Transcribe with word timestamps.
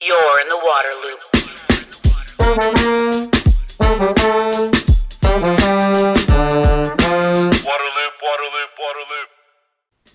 You're 0.00 0.40
in 0.40 0.48
the 0.48 0.60
water 0.62 0.94
loop. 1.02 1.18
Waterloop, 7.66 8.12
Waterloop, 8.22 8.70
Waterloop. 8.78 9.28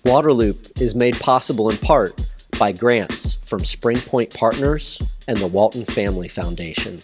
Waterloop 0.06 0.80
is 0.80 0.94
made 0.94 1.20
possible 1.20 1.68
in 1.68 1.76
part 1.76 2.18
by 2.58 2.72
grants 2.72 3.34
from 3.34 3.60
Spring 3.60 3.98
Point 3.98 4.34
Partners 4.34 4.98
and 5.28 5.36
the 5.36 5.48
Walton 5.48 5.84
Family 5.84 6.28
Foundation. 6.28 7.00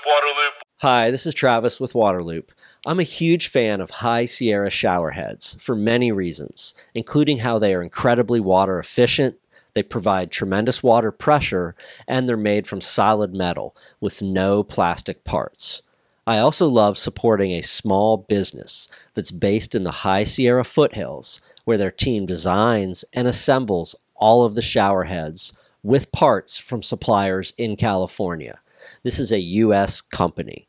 Waterloop, 0.00 0.50
Hi, 0.80 1.10
this 1.10 1.24
is 1.24 1.32
Travis 1.32 1.80
with 1.80 1.94
Waterloop. 1.94 2.50
I'm 2.84 3.00
a 3.00 3.04
huge 3.04 3.48
fan 3.48 3.80
of 3.80 3.88
High 3.88 4.26
Sierra 4.26 4.68
showerheads 4.68 5.58
for 5.62 5.74
many 5.74 6.12
reasons, 6.12 6.74
including 6.94 7.38
how 7.38 7.58
they 7.58 7.74
are 7.74 7.82
incredibly 7.82 8.38
water 8.38 8.78
efficient, 8.78 9.38
they 9.74 9.82
provide 9.82 10.30
tremendous 10.30 10.82
water 10.82 11.10
pressure, 11.10 11.74
and 12.06 12.28
they're 12.28 12.36
made 12.36 12.66
from 12.66 12.80
solid 12.80 13.34
metal 13.34 13.76
with 14.00 14.22
no 14.22 14.62
plastic 14.62 15.24
parts. 15.24 15.82
I 16.26 16.38
also 16.38 16.68
love 16.68 16.96
supporting 16.96 17.52
a 17.52 17.62
small 17.62 18.16
business 18.16 18.88
that's 19.12 19.30
based 19.30 19.74
in 19.74 19.84
the 19.84 19.90
High 19.90 20.24
Sierra 20.24 20.64
foothills, 20.64 21.40
where 21.64 21.76
their 21.76 21.90
team 21.90 22.24
designs 22.24 23.04
and 23.12 23.28
assembles 23.28 23.94
all 24.14 24.44
of 24.44 24.54
the 24.54 24.62
shower 24.62 25.04
heads 25.04 25.52
with 25.82 26.12
parts 26.12 26.56
from 26.56 26.82
suppliers 26.82 27.52
in 27.58 27.76
California. 27.76 28.58
This 29.02 29.18
is 29.18 29.32
a 29.32 29.40
U.S. 29.40 30.00
company. 30.00 30.66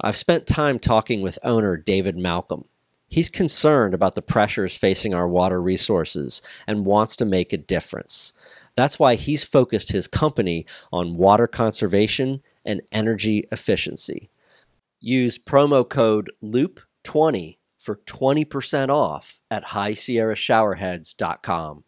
I've 0.00 0.16
spent 0.16 0.46
time 0.46 0.78
talking 0.78 1.20
with 1.20 1.38
owner 1.42 1.76
David 1.76 2.16
Malcolm. 2.16 2.64
He's 3.08 3.30
concerned 3.30 3.94
about 3.94 4.14
the 4.14 4.22
pressures 4.22 4.76
facing 4.76 5.14
our 5.14 5.28
water 5.28 5.60
resources 5.60 6.42
and 6.66 6.86
wants 6.86 7.16
to 7.16 7.24
make 7.24 7.52
a 7.52 7.58
difference. 7.58 8.32
That's 8.76 8.98
why 8.98 9.14
he's 9.14 9.42
focused 9.42 9.90
his 9.90 10.06
company 10.06 10.66
on 10.92 11.16
water 11.16 11.46
conservation 11.46 12.42
and 12.64 12.82
energy 12.92 13.46
efficiency. 13.50 14.28
Use 15.00 15.38
promo 15.38 15.88
code 15.88 16.30
LOOP20 16.44 17.56
for 17.80 17.96
20% 18.06 18.90
off 18.90 19.40
at 19.50 19.64
highsierrashowerheads.com. 19.64 21.84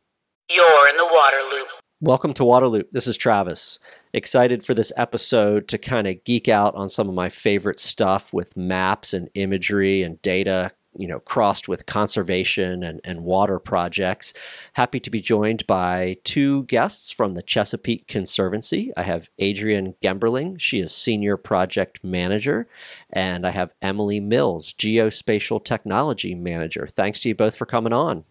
You're 0.50 0.88
in 0.88 0.96
the 0.96 1.10
water 1.12 1.36
loop. 1.52 1.68
Welcome 2.00 2.32
to 2.34 2.44
Waterloop. 2.44 2.92
This 2.92 3.08
is 3.08 3.16
Travis. 3.16 3.80
Excited 4.14 4.64
for 4.64 4.72
this 4.72 4.92
episode 4.96 5.66
to 5.68 5.78
kind 5.78 6.06
of 6.06 6.22
geek 6.22 6.48
out 6.48 6.76
on 6.76 6.88
some 6.88 7.08
of 7.08 7.14
my 7.14 7.28
favorite 7.28 7.80
stuff 7.80 8.32
with 8.32 8.56
maps 8.56 9.12
and 9.12 9.28
imagery 9.34 10.04
and 10.04 10.22
data, 10.22 10.70
you 10.98 11.06
know, 11.06 11.20
crossed 11.20 11.68
with 11.68 11.86
conservation 11.86 12.82
and, 12.82 13.00
and 13.04 13.24
water 13.24 13.58
projects. 13.58 14.34
Happy 14.74 15.00
to 15.00 15.10
be 15.10 15.20
joined 15.20 15.66
by 15.66 16.16
two 16.24 16.64
guests 16.64 17.10
from 17.10 17.34
the 17.34 17.42
Chesapeake 17.42 18.06
Conservancy. 18.08 18.92
I 18.96 19.02
have 19.04 19.30
Adrienne 19.40 19.94
Gemberling, 20.02 20.60
she 20.60 20.80
is 20.80 20.92
Senior 20.92 21.36
Project 21.36 22.02
Manager, 22.02 22.68
and 23.10 23.46
I 23.46 23.50
have 23.50 23.74
Emily 23.80 24.20
Mills, 24.20 24.74
Geospatial 24.74 25.64
Technology 25.64 26.34
Manager. 26.34 26.86
Thanks 26.86 27.20
to 27.20 27.28
you 27.28 27.34
both 27.34 27.56
for 27.56 27.66
coming 27.66 27.92
on. 27.92 28.24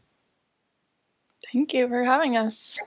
Thank 1.53 1.73
you 1.73 1.88
for 1.88 2.03
having 2.03 2.35
us. 2.35 2.77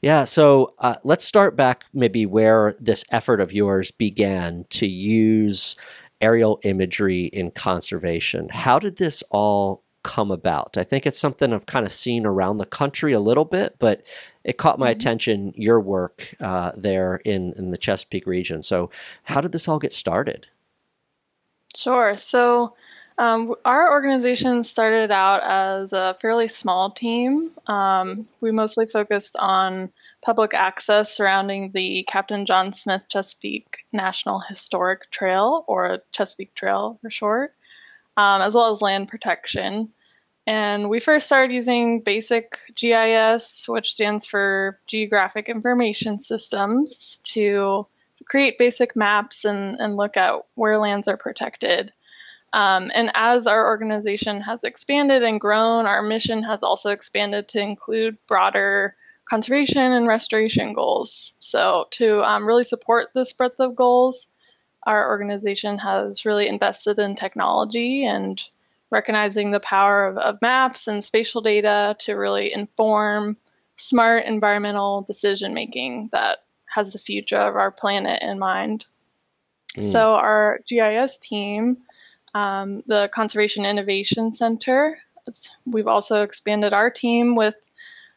Yeah, 0.00 0.24
so 0.24 0.74
uh, 0.78 0.96
let's 1.02 1.24
start 1.24 1.56
back 1.56 1.84
maybe 1.92 2.26
where 2.26 2.76
this 2.78 3.04
effort 3.10 3.40
of 3.40 3.52
yours 3.52 3.90
began 3.90 4.66
to 4.70 4.86
use 4.86 5.74
aerial 6.20 6.60
imagery 6.62 7.24
in 7.26 7.50
conservation. 7.50 8.48
How 8.50 8.78
did 8.78 8.96
this 8.96 9.22
all 9.30 9.82
come 10.02 10.30
about? 10.30 10.76
I 10.76 10.84
think 10.84 11.06
it's 11.06 11.18
something 11.18 11.52
I've 11.52 11.66
kind 11.66 11.86
of 11.86 11.92
seen 11.92 12.26
around 12.26 12.58
the 12.58 12.66
country 12.66 13.12
a 13.12 13.20
little 13.20 13.44
bit, 13.44 13.76
but 13.78 14.02
it 14.44 14.58
caught 14.58 14.78
my 14.78 14.90
Mhm. 14.90 14.96
attention, 14.96 15.52
your 15.56 15.80
work 15.80 16.34
uh, 16.40 16.72
there 16.76 17.16
in, 17.24 17.52
in 17.56 17.70
the 17.70 17.78
Chesapeake 17.78 18.26
region. 18.26 18.62
So, 18.62 18.90
how 19.24 19.40
did 19.40 19.52
this 19.52 19.66
all 19.68 19.78
get 19.78 19.92
started? 19.94 20.46
Sure. 21.74 22.16
So, 22.16 22.74
um, 23.16 23.54
our 23.64 23.90
organization 23.92 24.64
started 24.64 25.10
out 25.12 25.42
as 25.44 25.92
a 25.92 26.16
fairly 26.20 26.48
small 26.48 26.90
team. 26.90 27.52
Um, 27.66 28.26
we 28.40 28.50
mostly 28.50 28.86
focused 28.86 29.36
on 29.38 29.92
public 30.22 30.52
access 30.52 31.12
surrounding 31.12 31.70
the 31.72 32.04
Captain 32.08 32.44
John 32.44 32.72
Smith 32.72 33.04
Chesapeake 33.08 33.84
National 33.92 34.40
Historic 34.40 35.10
Trail, 35.10 35.64
or 35.68 36.00
Chesapeake 36.10 36.54
Trail 36.54 36.98
for 37.02 37.10
short, 37.10 37.54
um, 38.16 38.42
as 38.42 38.54
well 38.54 38.72
as 38.72 38.82
land 38.82 39.08
protection. 39.08 39.92
And 40.46 40.90
we 40.90 40.98
first 41.00 41.26
started 41.26 41.54
using 41.54 42.00
basic 42.00 42.58
GIS, 42.74 43.66
which 43.68 43.92
stands 43.92 44.26
for 44.26 44.78
Geographic 44.86 45.48
Information 45.48 46.18
Systems, 46.18 47.20
to 47.24 47.86
create 48.26 48.58
basic 48.58 48.96
maps 48.96 49.44
and, 49.44 49.76
and 49.78 49.96
look 49.96 50.16
at 50.16 50.34
where 50.54 50.78
lands 50.78 51.08
are 51.08 51.16
protected. 51.16 51.92
Um, 52.54 52.92
and 52.94 53.10
as 53.14 53.48
our 53.48 53.66
organization 53.66 54.40
has 54.42 54.60
expanded 54.62 55.24
and 55.24 55.40
grown, 55.40 55.86
our 55.86 56.02
mission 56.02 56.40
has 56.44 56.62
also 56.62 56.90
expanded 56.90 57.48
to 57.48 57.60
include 57.60 58.16
broader 58.28 58.94
conservation 59.24 59.92
and 59.92 60.06
restoration 60.06 60.72
goals. 60.72 61.34
So, 61.40 61.88
to 61.92 62.22
um, 62.22 62.46
really 62.46 62.62
support 62.62 63.08
this 63.12 63.32
breadth 63.32 63.58
of 63.58 63.74
goals, 63.74 64.28
our 64.84 65.10
organization 65.10 65.78
has 65.78 66.24
really 66.24 66.46
invested 66.46 67.00
in 67.00 67.16
technology 67.16 68.06
and 68.06 68.40
recognizing 68.88 69.50
the 69.50 69.58
power 69.58 70.06
of, 70.06 70.16
of 70.18 70.40
maps 70.40 70.86
and 70.86 71.02
spatial 71.02 71.40
data 71.40 71.96
to 71.98 72.12
really 72.12 72.52
inform 72.52 73.36
smart 73.74 74.26
environmental 74.26 75.02
decision 75.02 75.54
making 75.54 76.08
that 76.12 76.44
has 76.72 76.92
the 76.92 77.00
future 77.00 77.36
of 77.36 77.56
our 77.56 77.72
planet 77.72 78.22
in 78.22 78.38
mind. 78.38 78.86
Mm. 79.76 79.90
So, 79.90 80.14
our 80.14 80.60
GIS 80.68 81.18
team, 81.18 81.78
um, 82.34 82.82
the 82.86 83.08
Conservation 83.14 83.64
Innovation 83.64 84.32
Center, 84.32 84.98
we've 85.66 85.86
also 85.86 86.22
expanded 86.22 86.72
our 86.72 86.90
team 86.90 87.36
with, 87.36 87.56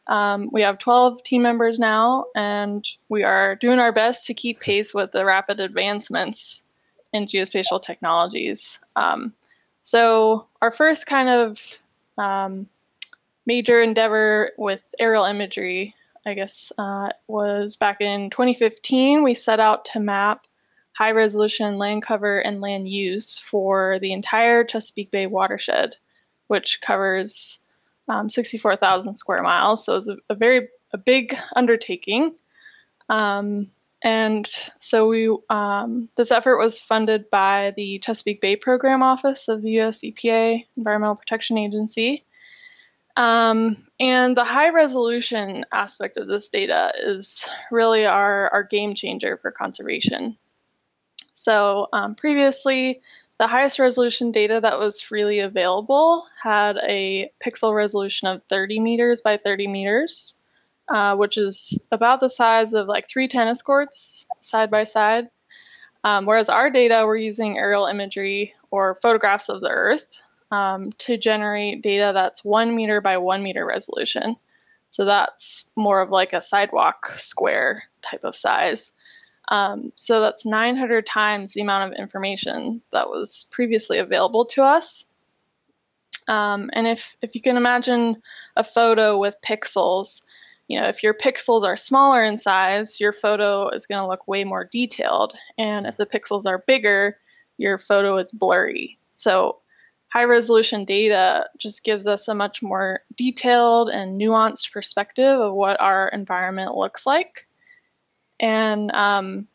um, 0.08 0.50
we 0.52 0.62
have 0.62 0.78
12 0.78 1.22
team 1.22 1.42
members 1.42 1.78
now, 1.78 2.26
and 2.34 2.84
we 3.08 3.24
are 3.24 3.56
doing 3.56 3.78
our 3.78 3.92
best 3.92 4.26
to 4.26 4.34
keep 4.34 4.60
pace 4.60 4.92
with 4.92 5.12
the 5.12 5.24
rapid 5.24 5.60
advancements 5.60 6.62
in 7.12 7.26
geospatial 7.26 7.80
technologies. 7.80 8.80
Um, 8.96 9.32
so, 9.82 10.46
our 10.60 10.70
first 10.70 11.06
kind 11.06 11.28
of 11.28 11.78
um, 12.18 12.68
major 13.46 13.80
endeavor 13.80 14.52
with 14.58 14.80
aerial 14.98 15.24
imagery, 15.24 15.94
I 16.26 16.34
guess, 16.34 16.70
uh, 16.76 17.08
was 17.28 17.76
back 17.76 18.00
in 18.00 18.28
2015. 18.30 19.22
We 19.22 19.32
set 19.32 19.60
out 19.60 19.86
to 19.86 20.00
map 20.00 20.46
high 20.98 21.12
resolution 21.12 21.78
land 21.78 22.02
cover 22.02 22.40
and 22.40 22.60
land 22.60 22.88
use 22.88 23.38
for 23.38 24.00
the 24.00 24.12
entire 24.12 24.64
Chesapeake 24.64 25.12
Bay 25.12 25.28
watershed, 25.28 25.94
which 26.48 26.80
covers 26.80 27.60
um, 28.08 28.28
64,000 28.28 29.14
square 29.14 29.42
miles. 29.44 29.84
So 29.84 29.96
it's 29.96 30.08
a, 30.08 30.16
a 30.28 30.34
very 30.34 30.68
a 30.92 30.98
big 30.98 31.38
undertaking. 31.54 32.34
Um, 33.08 33.70
and 34.02 34.48
so 34.80 35.06
we 35.06 35.36
um, 35.50 36.08
this 36.16 36.32
effort 36.32 36.58
was 36.58 36.80
funded 36.80 37.30
by 37.30 37.74
the 37.76 38.00
Chesapeake 38.00 38.40
Bay 38.40 38.56
Program 38.56 39.00
Office 39.00 39.46
of 39.46 39.62
the 39.62 39.70
U.S. 39.72 40.00
EPA 40.00 40.66
Environmental 40.76 41.16
Protection 41.16 41.58
Agency. 41.58 42.24
Um, 43.16 43.86
and 44.00 44.36
the 44.36 44.44
high 44.44 44.70
resolution 44.70 45.64
aspect 45.72 46.16
of 46.16 46.26
this 46.26 46.48
data 46.48 46.92
is 47.00 47.48
really 47.70 48.04
our, 48.04 48.48
our 48.50 48.64
game 48.64 48.94
changer 48.94 49.36
for 49.36 49.52
conservation. 49.52 50.36
So 51.38 51.86
um, 51.92 52.16
previously, 52.16 53.00
the 53.38 53.46
highest 53.46 53.78
resolution 53.78 54.32
data 54.32 54.58
that 54.60 54.80
was 54.80 55.00
freely 55.00 55.38
available 55.38 56.26
had 56.42 56.78
a 56.78 57.30
pixel 57.40 57.72
resolution 57.72 58.26
of 58.26 58.42
30 58.48 58.80
meters 58.80 59.22
by 59.22 59.36
30 59.36 59.68
meters, 59.68 60.34
uh, 60.88 61.14
which 61.14 61.38
is 61.38 61.80
about 61.92 62.18
the 62.18 62.28
size 62.28 62.72
of 62.72 62.88
like 62.88 63.08
three 63.08 63.28
tennis 63.28 63.62
courts 63.62 64.26
side 64.40 64.68
by 64.68 64.82
side. 64.82 65.28
Um, 66.02 66.26
whereas 66.26 66.48
our 66.48 66.70
data, 66.70 67.04
we're 67.06 67.16
using 67.16 67.56
aerial 67.56 67.86
imagery 67.86 68.52
or 68.72 68.96
photographs 68.96 69.48
of 69.48 69.60
the 69.60 69.70
Earth 69.70 70.18
um, 70.50 70.90
to 70.98 71.16
generate 71.16 71.82
data 71.82 72.10
that's 72.12 72.44
one 72.44 72.74
meter 72.74 73.00
by 73.00 73.16
one 73.18 73.44
meter 73.44 73.64
resolution. 73.64 74.34
So 74.90 75.04
that's 75.04 75.66
more 75.76 76.00
of 76.00 76.10
like 76.10 76.32
a 76.32 76.40
sidewalk 76.40 77.12
square 77.16 77.84
type 78.02 78.24
of 78.24 78.34
size. 78.34 78.90
Um, 79.48 79.92
so 79.94 80.20
that's 80.20 80.44
900 80.44 81.06
times 81.06 81.52
the 81.52 81.62
amount 81.62 81.92
of 81.92 81.98
information 81.98 82.82
that 82.92 83.08
was 83.08 83.46
previously 83.50 83.98
available 83.98 84.44
to 84.46 84.62
us. 84.62 85.06
Um, 86.28 86.70
and 86.74 86.86
if, 86.86 87.16
if 87.22 87.34
you 87.34 87.40
can 87.40 87.56
imagine 87.56 88.22
a 88.56 88.62
photo 88.62 89.18
with 89.18 89.36
pixels, 89.42 90.20
you 90.68 90.78
know, 90.78 90.86
if 90.86 91.02
your 91.02 91.14
pixels 91.14 91.62
are 91.62 91.76
smaller 91.76 92.22
in 92.22 92.36
size, 92.36 93.00
your 93.00 93.12
photo 93.12 93.70
is 93.70 93.86
going 93.86 94.02
to 94.02 94.06
look 94.06 94.28
way 94.28 94.44
more 94.44 94.68
detailed. 94.70 95.32
And 95.56 95.86
if 95.86 95.96
the 95.96 96.04
pixels 96.04 96.44
are 96.44 96.62
bigger, 96.66 97.16
your 97.56 97.78
photo 97.78 98.18
is 98.18 98.30
blurry. 98.30 98.98
So 99.14 99.60
high 100.08 100.24
resolution 100.24 100.84
data 100.84 101.48
just 101.56 101.84
gives 101.84 102.06
us 102.06 102.28
a 102.28 102.34
much 102.34 102.62
more 102.62 103.00
detailed 103.16 103.88
and 103.88 104.20
nuanced 104.20 104.70
perspective 104.70 105.40
of 105.40 105.54
what 105.54 105.80
our 105.80 106.08
environment 106.08 106.76
looks 106.76 107.06
like. 107.06 107.47
And 108.40 108.90
um, 108.92 109.48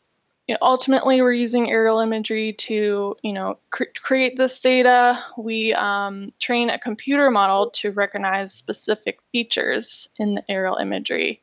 you 0.46 0.54
know, 0.54 0.58
ultimately, 0.60 1.22
we're 1.22 1.32
using 1.32 1.70
aerial 1.70 2.00
imagery 2.00 2.52
to, 2.52 3.16
you 3.22 3.32
know, 3.32 3.58
cr- 3.70 3.84
create 4.02 4.36
this 4.36 4.60
data. 4.60 5.24
We 5.38 5.72
um, 5.72 6.32
train 6.38 6.68
a 6.68 6.78
computer 6.78 7.30
model 7.30 7.70
to 7.70 7.92
recognize 7.92 8.52
specific 8.52 9.20
features 9.32 10.08
in 10.18 10.34
the 10.34 10.50
aerial 10.50 10.76
imagery, 10.76 11.40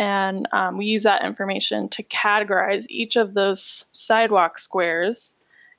and 0.00 0.48
um, 0.52 0.76
we 0.76 0.86
use 0.86 1.04
that 1.04 1.24
information 1.24 1.88
to 1.90 2.02
categorize 2.02 2.86
each 2.88 3.14
of 3.14 3.34
those 3.34 3.84
sidewalk 3.92 4.58
squares 4.58 5.36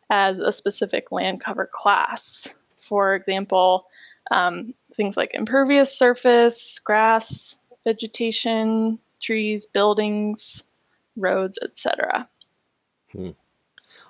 as 0.10 0.40
a 0.40 0.54
specific 0.54 1.12
land 1.12 1.42
cover 1.42 1.70
class. 1.72 2.54
For 2.78 3.14
example, 3.14 3.88
um, 4.32 4.74
things 4.96 5.18
like 5.18 5.34
impervious 5.34 5.94
surface, 5.94 6.80
grass, 6.80 7.58
vegetation, 7.84 9.00
trees, 9.22 9.66
buildings, 9.66 10.64
roads, 11.16 11.58
etc. 11.62 12.28
Hmm. 13.12 13.32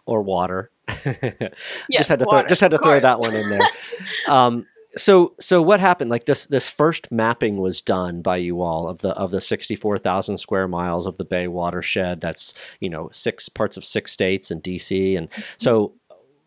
Or 0.05 0.21
water. 0.21 0.71
Yes, 1.89 1.99
just 1.99 2.09
had 2.09 2.19
to 2.19 2.25
water, 2.25 2.41
throw 2.41 2.47
just 2.47 2.61
had 2.61 2.71
to 2.71 2.77
throw 2.77 2.99
that 2.99 3.19
one 3.19 3.35
in 3.35 3.49
there. 3.49 3.69
Um, 4.27 4.65
so 4.95 5.33
so 5.39 5.61
what 5.61 5.79
happened? 5.79 6.09
Like 6.09 6.25
this 6.25 6.45
this 6.45 6.69
first 6.69 7.11
mapping 7.11 7.57
was 7.57 7.81
done 7.81 8.21
by 8.21 8.37
you 8.37 8.61
all 8.61 8.87
of 8.87 8.99
the 8.99 9.09
of 9.09 9.31
the 9.31 9.41
sixty 9.41 9.75
four 9.75 9.97
thousand 9.97 10.37
square 10.37 10.67
miles 10.67 11.05
of 11.05 11.17
the 11.17 11.25
Bay 11.25 11.47
watershed. 11.47 12.21
That's 12.21 12.53
you 12.79 12.89
know 12.89 13.09
six 13.11 13.49
parts 13.49 13.75
of 13.75 13.83
six 13.83 14.11
states 14.11 14.51
and 14.51 14.63
DC, 14.63 15.17
and 15.17 15.29
so 15.57 15.93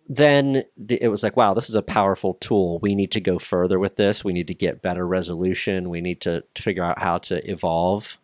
then 0.08 0.64
the, 0.76 1.02
it 1.02 1.08
was 1.08 1.22
like, 1.22 1.36
wow, 1.36 1.54
this 1.54 1.68
is 1.68 1.74
a 1.74 1.82
powerful 1.82 2.34
tool. 2.34 2.78
We 2.80 2.94
need 2.94 3.10
to 3.12 3.20
go 3.20 3.38
further 3.38 3.78
with 3.78 3.96
this. 3.96 4.24
We 4.24 4.32
need 4.32 4.46
to 4.46 4.54
get 4.54 4.82
better 4.82 5.06
resolution. 5.06 5.90
We 5.90 6.00
need 6.00 6.20
to, 6.22 6.44
to 6.54 6.62
figure 6.62 6.84
out 6.84 7.00
how 7.00 7.18
to 7.18 7.50
evolve. 7.50 8.18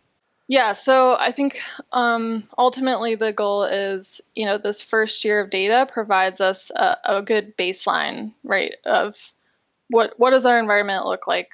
Yeah, 0.53 0.75
so 0.75 1.17
I 1.19 1.33
think 1.33 1.59
um, 1.93 2.45
ultimately 2.59 3.15
the 3.15 3.33
goal 3.33 3.65
is, 3.65 4.21
you 4.35 4.45
know, 4.45 4.59
this 4.59 4.83
first 4.83 5.25
year 5.25 5.41
of 5.41 5.49
data 5.49 5.89
provides 5.91 6.43
us 6.43 6.71
a, 6.77 6.99
a 7.07 7.23
good 7.23 7.57
baseline, 7.57 8.35
right, 8.45 8.75
of 8.85 9.17
what 9.89 10.13
what 10.19 10.33
does 10.33 10.45
our 10.45 10.59
environment 10.59 11.07
look 11.07 11.27
like 11.27 11.53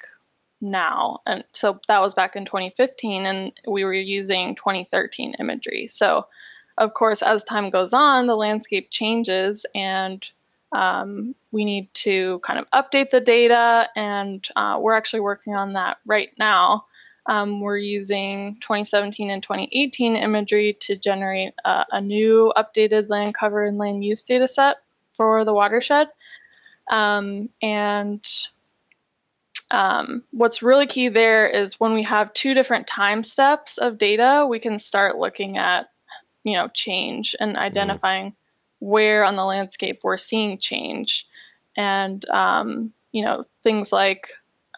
now? 0.59 1.19
And 1.25 1.45
so 1.53 1.79
that 1.87 2.01
was 2.01 2.13
back 2.13 2.35
in 2.35 2.43
2015, 2.43 3.25
and 3.25 3.53
we 3.65 3.85
were 3.85 3.93
using 3.93 4.55
2013 4.55 5.35
imagery. 5.39 5.87
So, 5.87 6.27
of 6.77 6.93
course, 6.93 7.21
as 7.21 7.45
time 7.45 7.69
goes 7.69 7.93
on, 7.93 8.27
the 8.27 8.35
landscape 8.35 8.89
changes, 8.91 9.65
and 9.73 10.29
um, 10.73 11.35
we 11.53 11.63
need 11.63 11.87
to 11.93 12.39
kind 12.39 12.59
of 12.59 12.69
update 12.71 13.11
the 13.11 13.21
data, 13.21 13.87
and 13.95 14.45
uh, 14.57 14.77
we're 14.81 14.95
actually 14.97 15.21
working 15.21 15.55
on 15.55 15.71
that 15.73 15.99
right 16.05 16.31
now. 16.37 16.83
Um, 17.29 17.61
we're 17.61 17.77
using 17.77 18.57
2017 18.61 19.29
and 19.29 19.43
2018 19.43 20.15
imagery 20.15 20.75
to 20.81 20.95
generate 20.95 21.53
a, 21.63 21.85
a 21.91 22.01
new 22.01 22.51
updated 22.57 23.07
land 23.07 23.35
cover 23.35 23.63
and 23.63 23.77
land 23.77 24.03
use 24.03 24.23
data 24.23 24.47
set 24.47 24.77
for 25.15 25.45
the 25.45 25.53
watershed. 25.53 26.07
Um, 26.89 27.49
and 27.61 28.27
um, 29.69 30.23
what's 30.31 30.63
really 30.63 30.87
key 30.87 31.09
there 31.09 31.47
is 31.47 31.79
when 31.79 31.93
we 31.93 32.01
have 32.01 32.33
two 32.33 32.55
different 32.55 32.87
time 32.87 33.21
steps 33.21 33.77
of 33.77 33.99
data, 33.99 34.47
we 34.49 34.59
can 34.59 34.79
start 34.79 35.15
looking 35.15 35.59
at, 35.59 35.91
you 36.43 36.57
know, 36.57 36.67
change 36.69 37.35
and 37.39 37.57
identifying 37.57 38.33
where 38.79 39.23
on 39.23 39.35
the 39.35 39.45
landscape 39.45 39.99
we're 40.03 40.17
seeing 40.17 40.57
change. 40.57 41.27
And, 41.77 42.27
um, 42.29 42.91
you 43.11 43.23
know, 43.23 43.43
things 43.61 43.91
like 43.91 44.29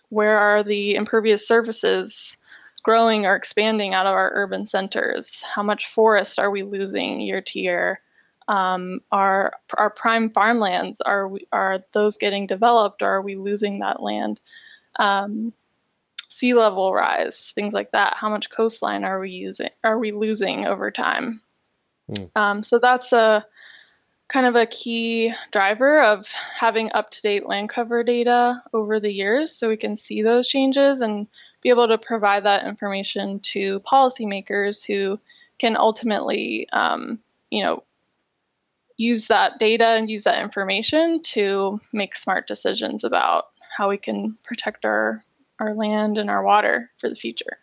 where 0.10 0.38
are 0.38 0.64
the 0.64 0.96
impervious 0.96 1.48
surfaces 1.48 2.36
growing 2.84 3.26
or 3.26 3.36
expanding 3.36 3.94
out 3.94 4.06
of 4.06 4.14
our 4.14 4.32
urban 4.34 4.66
centers? 4.66 5.42
How 5.42 5.64
much 5.64 5.88
forest 5.88 6.40
are 6.40 6.52
we 6.52 6.64
losing 6.64 7.22
year 7.22 7.42
to 7.42 7.60
year? 7.60 8.02
Um, 8.48 9.02
are 9.12 9.54
our 9.78 9.90
prime 9.90 10.30
farmlands 10.30 11.00
are 11.00 11.28
we, 11.28 11.42
are 11.52 11.84
those 11.94 12.18
getting 12.18 12.48
developed 12.48 13.02
or 13.02 13.10
are 13.10 13.22
we 13.22 13.36
losing 13.36 13.80
that 13.80 14.02
land? 14.02 14.40
Um, 14.98 15.54
sea 16.28 16.54
level 16.54 16.94
rise, 16.94 17.52
things 17.54 17.74
like 17.74 17.92
that. 17.92 18.16
How 18.16 18.30
much 18.30 18.50
coastline 18.50 19.04
are 19.04 19.20
we 19.20 19.32
using? 19.32 19.70
Are 19.84 20.00
we 20.00 20.12
losing 20.12 20.66
over 20.66 20.90
time? 20.90 21.42
Hmm. 22.08 22.26
Um, 22.36 22.64
so 22.64 22.80
that's 22.80 23.14
a 23.14 23.46
kind 24.32 24.46
of 24.46 24.56
a 24.56 24.66
key 24.66 25.34
driver 25.52 26.02
of 26.02 26.26
having 26.28 26.90
up 26.94 27.10
to 27.12 27.22
date 27.22 27.48
land 27.48 27.70
cover 27.70 28.02
data 28.02 28.62
over 28.74 28.98
the 29.00 29.12
years 29.12 29.54
so 29.54 29.68
we 29.68 29.76
can 29.76 29.98
see 29.98 30.22
those 30.22 30.48
changes 30.48 31.02
and 31.02 31.28
be 31.62 31.70
able 31.70 31.88
to 31.88 31.98
provide 31.98 32.44
that 32.46 32.66
information 32.66 33.40
to 33.40 33.80
policymakers 33.82 34.86
who 34.86 35.20
can 35.60 35.78
ultimately, 35.78 36.68
um, 36.74 37.20
you 37.50 37.64
know, 37.64 37.84
use 38.98 39.28
that 39.28 39.58
data 39.60 39.86
and 39.86 40.10
use 40.10 40.24
that 40.24 40.42
information 40.42 41.22
to 41.24 41.80
make 41.94 42.16
smart 42.16 42.48
decisions 42.48 43.04
about 43.04 43.46
how 43.76 43.90
we 43.90 43.98
can 43.98 44.38
protect 44.44 44.86
our 44.86 45.22
our 45.60 45.76
land 45.76 46.18
and 46.18 46.30
our 46.30 46.44
water 46.44 46.90
for 46.98 47.08
the 47.08 47.16
future. 47.16 47.60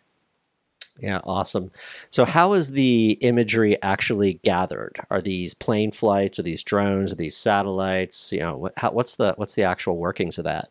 Yeah, 1.01 1.19
awesome. 1.23 1.71
So, 2.09 2.25
how 2.25 2.53
is 2.53 2.71
the 2.71 3.11
imagery 3.21 3.81
actually 3.81 4.35
gathered? 4.43 4.99
Are 5.09 5.21
these 5.21 5.53
plane 5.53 5.91
flights? 5.91 6.39
Are 6.39 6.43
these 6.43 6.63
drones? 6.63 7.11
Are 7.11 7.15
these 7.15 7.37
satellites? 7.37 8.31
You 8.31 8.39
know, 8.39 8.57
what, 8.57 8.73
how, 8.77 8.91
what's 8.91 9.15
the 9.15 9.33
what's 9.37 9.55
the 9.55 9.63
actual 9.63 9.97
workings 9.97 10.37
of 10.37 10.45
that? 10.45 10.69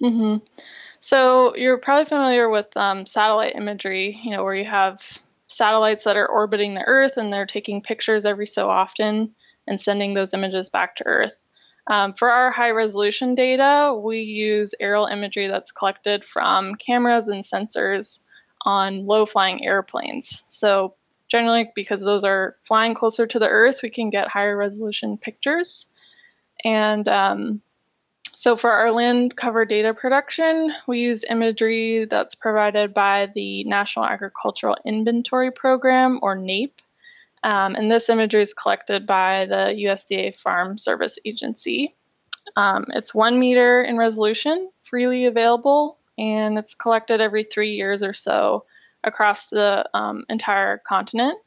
hmm 0.00 0.36
So 1.06 1.54
you're 1.54 1.78
probably 1.78 2.06
familiar 2.06 2.50
with 2.50 2.76
um, 2.76 3.06
satellite 3.06 3.54
imagery, 3.54 4.20
you 4.24 4.32
know, 4.32 4.42
where 4.42 4.56
you 4.56 4.64
have 4.64 5.00
satellites 5.46 6.02
that 6.02 6.16
are 6.16 6.26
orbiting 6.26 6.74
the 6.74 6.82
Earth 6.84 7.16
and 7.16 7.32
they're 7.32 7.46
taking 7.46 7.80
pictures 7.80 8.26
every 8.26 8.48
so 8.48 8.68
often 8.68 9.32
and 9.68 9.80
sending 9.80 10.14
those 10.14 10.34
images 10.34 10.68
back 10.68 10.96
to 10.96 11.06
Earth. 11.06 11.46
Um, 11.86 12.14
for 12.14 12.28
our 12.28 12.50
high 12.50 12.70
resolution 12.70 13.36
data, 13.36 13.96
we 13.96 14.22
use 14.22 14.74
aerial 14.80 15.06
imagery 15.06 15.46
that's 15.46 15.70
collected 15.70 16.24
from 16.24 16.74
cameras 16.74 17.28
and 17.28 17.44
sensors 17.44 18.18
on 18.62 19.02
low 19.02 19.26
flying 19.26 19.64
airplanes. 19.64 20.42
So, 20.48 20.96
generally, 21.28 21.70
because 21.76 22.02
those 22.02 22.24
are 22.24 22.56
flying 22.64 22.96
closer 22.96 23.28
to 23.28 23.38
the 23.38 23.46
Earth, 23.46 23.78
we 23.80 23.90
can 23.90 24.10
get 24.10 24.26
higher 24.26 24.56
resolution 24.56 25.18
pictures. 25.18 25.86
And 26.64 27.06
um, 27.06 27.62
so, 28.38 28.54
for 28.54 28.70
our 28.70 28.92
land 28.92 29.34
cover 29.34 29.64
data 29.64 29.94
production, 29.94 30.70
we 30.86 31.00
use 31.00 31.24
imagery 31.24 32.04
that's 32.04 32.34
provided 32.34 32.92
by 32.92 33.30
the 33.34 33.64
National 33.64 34.04
Agricultural 34.04 34.76
Inventory 34.84 35.50
Program, 35.50 36.18
or 36.20 36.36
NAIP. 36.36 36.72
Um, 37.44 37.76
and 37.76 37.90
this 37.90 38.10
imagery 38.10 38.42
is 38.42 38.52
collected 38.52 39.06
by 39.06 39.46
the 39.46 39.72
USDA 39.86 40.36
Farm 40.36 40.76
Service 40.76 41.18
Agency. 41.24 41.94
Um, 42.56 42.84
it's 42.90 43.14
one 43.14 43.38
meter 43.40 43.82
in 43.82 43.96
resolution, 43.96 44.70
freely 44.84 45.24
available, 45.24 45.96
and 46.18 46.58
it's 46.58 46.74
collected 46.74 47.22
every 47.22 47.44
three 47.44 47.72
years 47.72 48.02
or 48.02 48.12
so 48.12 48.66
across 49.02 49.46
the 49.46 49.88
um, 49.94 50.26
entire 50.28 50.82
continent. 50.86 51.38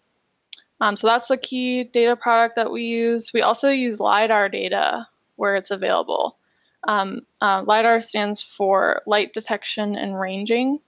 Um, 0.81 0.97
so 0.97 1.05
that's 1.05 1.29
a 1.29 1.37
key 1.37 1.83
data 1.83 2.15
product 2.15 2.55
that 2.55 2.71
we 2.71 2.85
use. 2.85 3.31
We 3.31 3.43
also 3.43 3.69
use 3.69 3.99
LIDAR 3.99 4.49
data 4.49 5.05
where 5.35 5.55
it's 5.55 5.69
available. 5.69 6.38
Um, 6.87 7.21
uh, 7.41 7.63
LIDAR 7.65 8.01
stands 8.01 8.41
for 8.41 9.01
light 9.05 9.33
detection 9.33 9.95
and 9.95 10.19
ranging. 10.19 10.79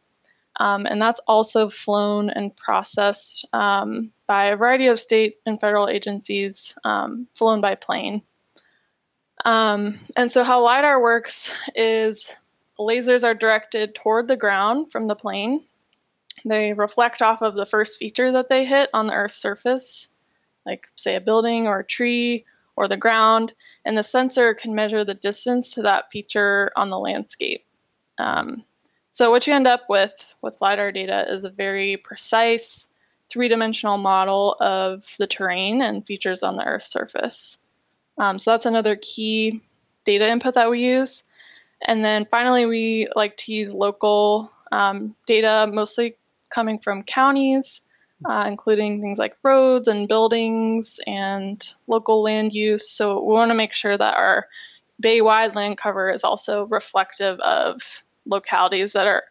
Um, 0.60 0.86
and 0.86 1.02
that's 1.02 1.22
also 1.28 1.70
flown 1.70 2.30
and 2.30 2.56
processed 2.56 3.48
um, 3.54 4.12
by 4.28 4.46
a 4.46 4.56
variety 4.56 4.88
of 4.88 5.00
state 5.00 5.38
and 5.46 5.60
federal 5.60 5.88
agencies, 5.88 6.76
um, 6.84 7.28
flown 7.36 7.62
by 7.62 7.76
plane. 7.76 8.22
Um, 9.46 10.00
and 10.16 10.32
so, 10.32 10.44
how 10.44 10.64
LIDAR 10.64 11.02
works 11.02 11.52
is 11.76 12.32
lasers 12.78 13.24
are 13.24 13.34
directed 13.34 13.96
toward 13.96 14.28
the 14.28 14.36
ground 14.36 14.92
from 14.92 15.08
the 15.08 15.16
plane. 15.16 15.64
They 16.46 16.74
reflect 16.74 17.22
off 17.22 17.42
of 17.42 17.56
the 17.56 17.66
first 17.66 17.98
feature 17.98 18.32
that 18.34 18.50
they 18.50 18.66
hit 18.66 18.90
on 18.94 19.08
the 19.08 19.14
Earth's 19.14 19.38
surface, 19.38 20.10
like, 20.66 20.88
say, 20.96 21.16
a 21.16 21.22
building 21.22 21.68
or 21.68 21.80
a 21.80 21.86
tree 21.86 22.46
or 22.76 22.88
the 22.88 22.98
ground, 22.98 23.54
and 23.86 23.98
the 23.98 24.04
sensor 24.04 24.54
can 24.54 24.74
measure 24.74 25.04
the 25.04 25.14
distance 25.14 25.74
to 25.74 25.82
that 25.82 26.12
feature 26.12 26.72
on 26.76 26.90
the 26.90 27.00
landscape. 27.00 27.66
Um, 28.18 28.64
so 29.12 29.30
what 29.30 29.46
you 29.46 29.54
end 29.54 29.68
up 29.68 29.82
with 29.90 30.14
with 30.42 30.62
LiDAR 30.62 30.92
data 30.92 31.26
is 31.30 31.44
a 31.44 31.50
very 31.50 31.98
precise 31.98 32.88
three-dimensional 33.30 33.98
model 33.98 34.56
of 34.60 35.06
the 35.18 35.28
terrain 35.28 35.82
and 35.82 36.06
features 36.06 36.44
on 36.44 36.56
the 36.56 36.66
Earth's 36.66 36.92
surface. 36.92 37.58
Um, 38.18 38.38
so 38.38 38.52
that's 38.52 38.66
another 38.66 38.98
key 39.02 39.62
data 40.06 40.30
input 40.30 40.54
that 40.56 40.70
we 40.70 40.82
use. 40.82 41.24
And 41.88 42.04
then 42.04 42.28
finally, 42.30 42.66
we 42.66 43.08
like 43.16 43.38
to 43.38 43.54
use 43.54 43.74
local 43.74 44.52
um, 44.72 45.16
data, 45.26 45.70
mostly 45.72 46.18
coming 46.50 46.78
from 46.78 47.04
counties, 47.04 47.82
uh, 48.26 48.46
including 48.48 49.02
things 49.02 49.18
like 49.18 49.38
roads 49.44 49.88
and 49.88 50.08
buildings 50.08 51.00
and 51.08 51.74
local 51.88 52.22
land 52.24 52.54
use. 52.54 52.90
So 52.90 53.24
we 53.24 53.34
want 53.34 53.50
to 53.50 53.56
make 53.56 53.74
sure 53.74 53.98
that 53.98 54.16
our 54.16 54.48
bay-wide 55.00 55.56
land 55.56 55.78
cover 55.78 56.12
is 56.12 56.24
also 56.24 56.66
reflective 56.66 57.40
of 57.40 57.82
localities 58.26 58.94
that 58.94 59.08
are 59.08 59.24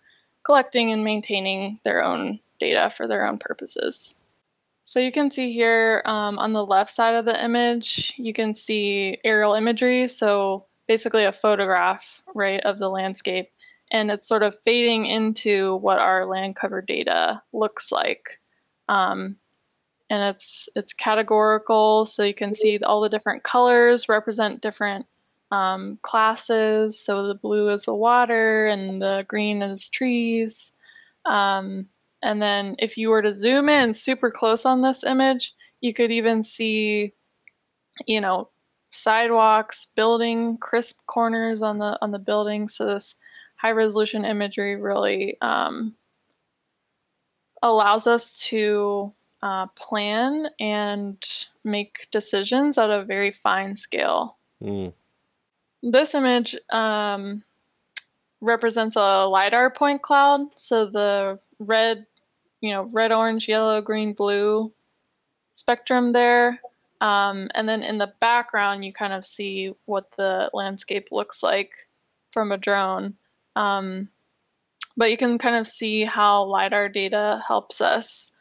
collecting 0.44 0.90
and 0.90 1.04
maintaining 1.04 1.78
their 1.84 2.02
own 2.02 2.40
data 2.58 2.90
for 2.90 3.06
their 3.06 3.26
own 3.26 3.38
purposes. 3.38 4.16
So 4.82 4.98
you 4.98 5.12
can 5.12 5.30
see 5.30 5.52
here 5.52 6.02
um, 6.04 6.38
on 6.40 6.50
the 6.50 6.66
left 6.66 6.90
side 6.90 7.14
of 7.14 7.24
the 7.24 7.44
image, 7.44 8.12
you 8.16 8.32
can 8.32 8.56
see 8.56 9.18
aerial 9.24 9.54
imagery. 9.54 10.08
So 10.08 10.66
basically 10.88 11.24
a 11.24 11.32
photograph, 11.32 12.22
right, 12.34 12.60
of 12.64 12.80
the 12.80 12.88
landscape. 12.88 13.50
And 13.92 14.10
it's 14.10 14.26
sort 14.26 14.42
of 14.42 14.58
fading 14.58 15.06
into 15.06 15.76
what 15.76 15.98
our 15.98 16.26
land 16.26 16.56
cover 16.56 16.82
data 16.82 17.40
looks 17.52 17.92
like. 17.92 18.39
Um, 18.90 19.36
and 20.10 20.34
it's 20.34 20.68
it's 20.74 20.92
categorical, 20.92 22.04
so 22.04 22.24
you 22.24 22.34
can 22.34 22.52
see 22.52 22.78
all 22.80 23.00
the 23.00 23.08
different 23.08 23.44
colors 23.44 24.08
represent 24.08 24.60
different 24.60 25.06
um, 25.52 25.98
classes. 26.02 27.00
So 27.00 27.28
the 27.28 27.34
blue 27.34 27.70
is 27.70 27.84
the 27.84 27.94
water, 27.94 28.66
and 28.66 29.00
the 29.00 29.24
green 29.28 29.62
is 29.62 29.88
trees. 29.88 30.72
Um, 31.26 31.86
and 32.22 32.42
then 32.42 32.74
if 32.80 32.98
you 32.98 33.10
were 33.10 33.22
to 33.22 33.32
zoom 33.32 33.68
in 33.68 33.94
super 33.94 34.30
close 34.30 34.66
on 34.66 34.82
this 34.82 35.04
image, 35.04 35.54
you 35.80 35.94
could 35.94 36.10
even 36.10 36.42
see, 36.42 37.14
you 38.06 38.20
know, 38.20 38.50
sidewalks, 38.90 39.86
building, 39.94 40.58
crisp 40.58 40.98
corners 41.06 41.62
on 41.62 41.78
the 41.78 41.96
on 42.02 42.10
the 42.10 42.18
building. 42.18 42.68
So 42.68 42.86
this 42.86 43.14
high 43.54 43.70
resolution 43.70 44.24
imagery 44.24 44.74
really 44.74 45.36
um, 45.40 45.94
allows 47.62 48.06
us 48.06 48.38
to 48.40 49.12
uh, 49.42 49.66
plan 49.68 50.48
and 50.58 51.24
make 51.64 52.08
decisions 52.10 52.78
at 52.78 52.90
a 52.90 53.04
very 53.04 53.30
fine 53.30 53.76
scale. 53.76 54.38
Mm. 54.62 54.92
This 55.82 56.14
image 56.14 56.56
um, 56.70 57.42
represents 58.40 58.96
a 58.96 59.26
LiDAR 59.26 59.70
point 59.70 60.02
cloud. 60.02 60.40
So 60.56 60.86
the 60.86 61.38
red, 61.58 62.06
you 62.60 62.72
know, 62.72 62.82
red, 62.82 63.12
orange, 63.12 63.48
yellow, 63.48 63.80
green, 63.80 64.12
blue 64.12 64.72
spectrum 65.54 66.12
there. 66.12 66.60
Um, 67.00 67.48
and 67.54 67.66
then 67.66 67.82
in 67.82 67.96
the 67.96 68.12
background, 68.20 68.84
you 68.84 68.92
kind 68.92 69.14
of 69.14 69.24
see 69.24 69.72
what 69.86 70.10
the 70.16 70.50
landscape 70.52 71.08
looks 71.10 71.42
like 71.42 71.72
from 72.32 72.52
a 72.52 72.58
drone. 72.58 73.14
Um, 73.56 74.08
but 75.00 75.10
you 75.10 75.16
can 75.16 75.38
kind 75.38 75.56
of 75.56 75.66
see 75.66 76.04
how 76.04 76.44
LiDAR 76.44 76.90
data 76.90 77.42
helps 77.48 77.80
us 77.80 78.32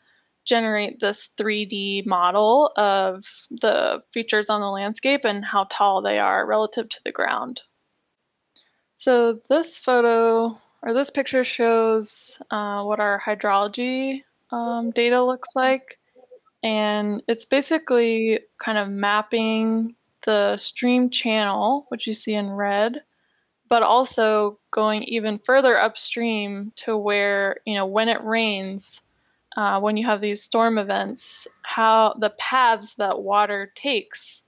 generate 0.43 0.99
this 0.99 1.29
3D 1.39 2.05
model 2.05 2.73
of 2.75 3.23
the 3.49 4.03
features 4.11 4.49
on 4.49 4.59
the 4.59 4.67
landscape 4.67 5.23
and 5.23 5.45
how 5.45 5.67
tall 5.69 6.01
they 6.01 6.19
are 6.19 6.45
relative 6.45 6.89
to 6.89 6.99
the 7.05 7.13
ground. 7.13 7.61
So 8.97 9.39
this 9.47 9.79
photo 9.79 10.59
or 10.81 10.93
this 10.93 11.09
picture 11.09 11.45
shows 11.45 12.41
uh, 12.51 12.83
what 12.83 12.99
our 12.99 13.21
hydrology 13.25 14.23
um, 14.51 14.91
data 14.91 15.23
looks 15.23 15.51
like. 15.55 15.97
And 16.61 17.23
it's 17.29 17.45
basically 17.45 18.41
kind 18.61 18.77
of 18.77 18.89
mapping 18.89 19.95
the 20.25 20.57
stream 20.57 21.09
channel, 21.09 21.85
which 21.87 22.05
you 22.05 22.13
see 22.13 22.33
in 22.33 22.49
red, 22.49 23.01
but 23.69 23.83
also 23.83 24.59
going 24.71 25.03
even 25.03 25.39
further 25.39 25.79
upstream 25.79 26.73
to 26.75 26.97
where, 26.97 27.57
you 27.65 27.75
know, 27.75 27.85
when 27.85 28.09
it 28.09 28.23
rains, 28.23 29.01
uh, 29.55 29.79
when 29.79 29.95
you 29.95 30.05
have 30.05 30.21
these 30.21 30.43
storm 30.43 30.77
events, 30.77 31.47
how 31.61 32.15
the 32.19 32.31
paths 32.31 32.95
that 32.95 33.21
water 33.21 33.71
takes 33.75 34.43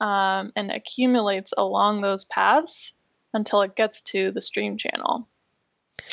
um, 0.00 0.52
and 0.56 0.70
accumulates 0.70 1.54
along 1.56 2.00
those 2.00 2.24
paths 2.26 2.94
until 3.34 3.62
it 3.62 3.76
gets 3.76 4.00
to 4.02 4.32
the 4.32 4.40
stream 4.40 4.76
channel 4.76 5.26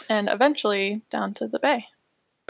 and 0.10 0.30
eventually 0.30 1.02
down 1.10 1.34
to 1.34 1.48
the 1.48 1.60
bay. 1.60 1.86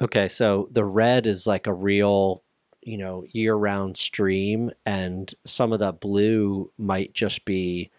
Okay, 0.01 0.27
so 0.27 0.67
the 0.72 0.83
red 0.83 1.27
is 1.27 1.48
like 1.48 1.67
a 1.67 1.74
real, 1.74 2.43
you 2.81 2.98
know, 2.98 3.24
year-round 3.29 3.95
stream, 3.95 4.72
and 4.86 5.33
some 5.45 5.72
of 5.72 5.79
that 5.79 6.00
blue 6.00 6.72
might 6.77 7.13
just 7.13 7.45
be, 7.45 7.91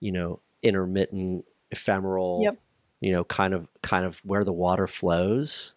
you 0.00 0.12
know, 0.12 0.40
intermittent, 0.66 1.44
ephemeral. 1.70 2.40
Yep. 2.42 2.58
You 3.00 3.12
know, 3.12 3.24
kind 3.24 3.54
of, 3.54 3.68
kind 3.82 4.04
of 4.04 4.18
where 4.24 4.44
the 4.44 4.52
water 4.52 4.86
flows. 4.86 5.74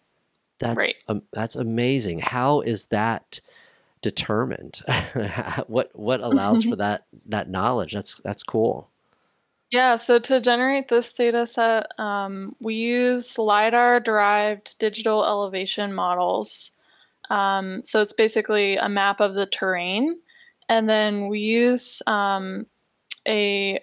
That's 0.58 0.78
Right. 0.78 0.96
um, 1.08 1.22
that's 1.32 1.56
amazing. 1.56 2.20
How 2.20 2.60
is 2.60 2.86
that 2.86 3.40
determined? 4.02 4.82
what 5.66 5.90
what 5.94 6.20
allows 6.20 6.64
for 6.64 6.76
that 6.76 7.04
that 7.26 7.48
knowledge? 7.48 7.92
That's 7.92 8.20
that's 8.24 8.42
cool. 8.42 8.90
Yeah, 9.70 9.96
so 9.96 10.18
to 10.18 10.40
generate 10.40 10.88
this 10.88 11.12
data 11.12 11.46
set, 11.46 11.98
um, 11.98 12.56
we 12.60 12.74
use 12.74 13.38
LiDAR 13.38 14.00
derived 14.00 14.76
digital 14.78 15.24
elevation 15.24 15.94
models. 15.94 16.72
Um, 17.30 17.82
so 17.84 18.00
it's 18.00 18.12
basically 18.12 18.76
a 18.76 18.88
map 18.88 19.20
of 19.20 19.34
the 19.34 19.46
terrain. 19.46 20.18
And 20.68 20.88
then 20.88 21.28
we 21.28 21.38
use 21.38 22.02
um, 22.08 22.66
a 23.28 23.78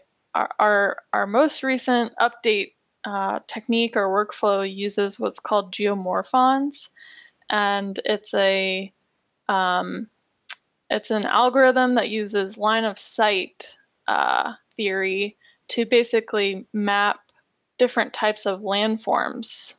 our, 0.59 0.97
our, 1.13 1.27
most 1.27 1.63
recent 1.63 2.13
update 2.19 2.73
uh, 3.05 3.39
technique 3.47 3.95
or 3.95 4.07
workflow 4.07 4.69
uses 4.69 5.19
what's 5.19 5.39
called 5.39 5.73
geomorphons. 5.73 6.89
And 7.49 7.99
it's 8.05 8.33
a 8.33 8.91
um, 9.47 10.09
it's 10.89 11.11
an 11.11 11.25
algorithm 11.25 11.95
that 11.95 12.09
uses 12.09 12.57
line 12.57 12.85
of 12.85 12.99
sight 12.99 13.75
uh, 14.07 14.53
theory 14.75 15.37
to 15.69 15.85
basically 15.85 16.65
map 16.73 17.19
different 17.77 18.13
types 18.13 18.45
of 18.45 18.61
landforms 18.61 19.75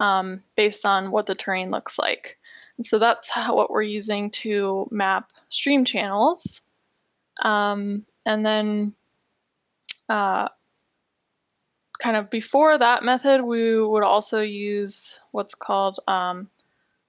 um, 0.00 0.42
based 0.56 0.86
on 0.86 1.10
what 1.10 1.26
the 1.26 1.34
terrain 1.34 1.70
looks 1.70 1.98
like. 1.98 2.38
And 2.76 2.86
so 2.86 2.98
that's 2.98 3.28
how, 3.28 3.56
what 3.56 3.70
we're 3.70 3.82
using 3.82 4.30
to 4.42 4.86
map 4.90 5.32
stream 5.48 5.84
channels. 5.84 6.60
Um, 7.42 8.04
and 8.24 8.44
then, 8.44 8.94
uh, 10.08 10.48
kind 12.02 12.16
of 12.16 12.30
before 12.30 12.78
that 12.78 13.04
method, 13.04 13.42
we 13.42 13.82
would 13.82 14.02
also 14.02 14.40
use 14.40 15.20
what's 15.32 15.54
called 15.54 16.00
um, 16.06 16.48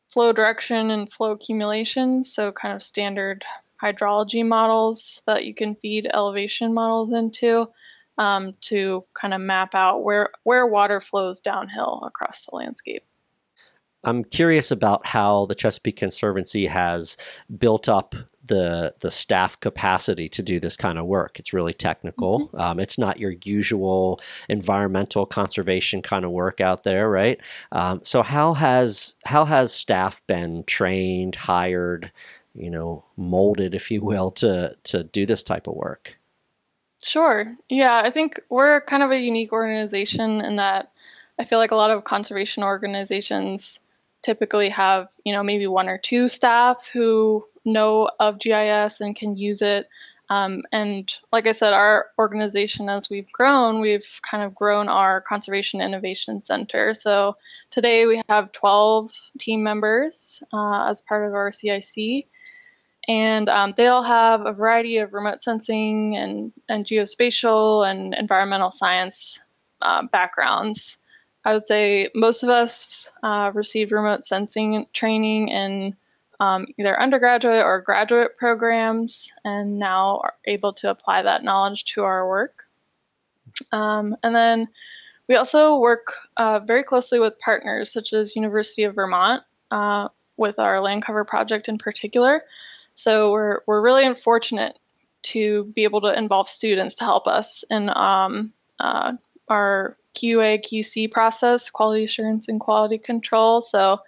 flow 0.09 0.31
direction 0.31 0.91
and 0.91 1.11
flow 1.11 1.31
accumulation. 1.31 2.23
So, 2.23 2.51
kind 2.51 2.75
of 2.75 2.83
standard 2.83 3.43
hydrology 3.81 4.45
models 4.45 5.21
that 5.27 5.45
you 5.45 5.53
can 5.53 5.75
feed 5.75 6.09
elevation 6.11 6.73
models 6.73 7.11
into 7.11 7.67
um, 8.17 8.55
to 8.61 9.03
kind 9.13 9.33
of 9.33 9.41
map 9.41 9.75
out 9.75 10.03
where 10.03 10.31
where 10.43 10.65
water 10.65 10.99
flows 10.99 11.39
downhill 11.39 12.03
across 12.05 12.45
the 12.45 12.55
landscape. 12.55 13.03
I'm 14.03 14.23
curious 14.23 14.71
about 14.71 15.05
how 15.05 15.47
the 15.47 15.55
Chesapeake 15.55 15.97
Conservancy 15.97 16.67
has 16.67 17.17
built 17.57 17.89
up 17.89 18.15
the 18.47 18.93
the 18.99 19.11
staff 19.11 19.59
capacity 19.59 20.29
to 20.29 20.43
do 20.43 20.59
this 20.59 20.77
kind 20.77 20.97
of 20.97 21.05
work. 21.05 21.39
It's 21.39 21.53
really 21.53 21.73
technical. 21.73 22.49
Um, 22.53 22.79
it's 22.79 22.97
not 22.97 23.19
your 23.19 23.35
usual 23.43 24.19
environmental 24.49 25.25
conservation 25.25 26.01
kind 26.01 26.25
of 26.25 26.31
work 26.31 26.61
out 26.61 26.83
there, 26.83 27.09
right? 27.09 27.39
Um, 27.71 28.01
so 28.03 28.23
how 28.23 28.53
has 28.53 29.15
how 29.25 29.45
has 29.45 29.73
staff 29.73 30.21
been 30.27 30.63
trained, 30.65 31.35
hired, 31.35 32.11
you 32.53 32.69
know, 32.69 33.03
molded, 33.15 33.75
if 33.75 33.91
you 33.91 34.01
will, 34.01 34.31
to 34.31 34.75
to 34.85 35.03
do 35.03 35.25
this 35.25 35.43
type 35.43 35.67
of 35.67 35.75
work? 35.75 36.17
Sure. 37.03 37.45
Yeah, 37.69 38.01
I 38.03 38.09
think 38.09 38.39
we're 38.49 38.81
kind 38.81 39.03
of 39.03 39.11
a 39.11 39.19
unique 39.19 39.53
organization 39.53 40.41
in 40.41 40.55
that 40.55 40.91
I 41.39 41.45
feel 41.45 41.59
like 41.59 41.71
a 41.71 41.75
lot 41.75 41.91
of 41.91 42.03
conservation 42.03 42.63
organizations 42.63 43.79
typically 44.23 44.69
have, 44.69 45.09
you 45.23 45.33
know, 45.33 45.43
maybe 45.43 45.67
one 45.67 45.89
or 45.89 45.97
two 45.97 46.27
staff 46.27 46.89
who 46.91 47.45
know 47.67 48.09
of 48.19 48.39
GIS 48.39 49.01
and 49.01 49.15
can 49.15 49.37
use 49.37 49.61
it. 49.61 49.87
Um, 50.29 50.63
and 50.73 51.13
like 51.31 51.47
I 51.47 51.53
said, 51.53 51.71
our 51.73 52.07
organization, 52.17 52.89
as 52.89 53.09
we've 53.09 53.31
grown, 53.31 53.79
we've 53.79 54.19
kind 54.29 54.43
of 54.43 54.53
grown 54.53 54.89
our 54.89 55.21
Conservation 55.21 55.79
Innovation 55.79 56.41
Center. 56.41 56.93
So 56.93 57.37
today 57.71 58.07
we 58.07 58.21
have 58.27 58.51
12 58.51 59.11
team 59.39 59.63
members 59.63 60.43
uh, 60.51 60.89
as 60.89 61.01
part 61.01 61.25
of 61.27 61.33
our 61.33 61.51
CIC 61.51 62.27
and 63.07 63.47
um, 63.47 63.73
they 63.77 63.87
all 63.87 64.03
have 64.03 64.45
a 64.45 64.51
variety 64.51 64.97
of 64.97 65.13
remote 65.13 65.41
sensing 65.41 66.17
and, 66.17 66.51
and 66.67 66.85
geospatial 66.85 67.89
and 67.89 68.13
environmental 68.13 68.69
science 68.69 69.43
uh, 69.81 70.03
backgrounds. 70.11 70.97
I 71.45 71.53
would 71.53 71.67
say 71.67 72.09
most 72.13 72.43
of 72.43 72.49
us 72.49 73.09
uh, 73.23 73.51
received 73.53 73.93
remote 73.93 74.25
sensing 74.25 74.85
training 74.91 75.47
in 75.47 75.95
um, 76.39 76.67
either 76.77 76.99
undergraduate 76.99 77.63
or 77.63 77.81
graduate 77.81 78.35
programs, 78.37 79.31
and 79.43 79.79
now 79.79 80.21
are 80.23 80.33
able 80.45 80.73
to 80.73 80.89
apply 80.89 81.21
that 81.23 81.43
knowledge 81.43 81.85
to 81.85 82.03
our 82.03 82.27
work. 82.27 82.65
Um, 83.71 84.15
and 84.23 84.35
then 84.35 84.67
we 85.27 85.35
also 85.35 85.79
work 85.79 86.13
uh, 86.37 86.59
very 86.59 86.83
closely 86.83 87.19
with 87.19 87.39
partners 87.39 87.91
such 87.91 88.13
as 88.13 88.35
University 88.35 88.83
of 88.83 88.95
Vermont 88.95 89.43
uh, 89.71 90.09
with 90.37 90.59
our 90.59 90.79
land 90.81 91.03
cover 91.03 91.25
project 91.25 91.67
in 91.67 91.77
particular. 91.77 92.43
So 92.93 93.31
we're 93.31 93.61
we're 93.67 93.81
really 93.81 94.05
unfortunate 94.05 94.79
to 95.23 95.65
be 95.75 95.83
able 95.83 96.01
to 96.01 96.17
involve 96.17 96.47
students 96.47 96.95
to 96.95 97.03
help 97.03 97.27
us 97.27 97.63
in 97.69 97.89
um, 97.89 98.53
uh, 98.79 99.13
our 99.49 99.97
QA 100.15 100.63
QC 100.63 101.11
process, 101.11 101.69
quality 101.69 102.05
assurance 102.05 102.47
and 102.47 102.59
quality 102.59 102.97
control. 102.97 103.61
So 103.61 103.99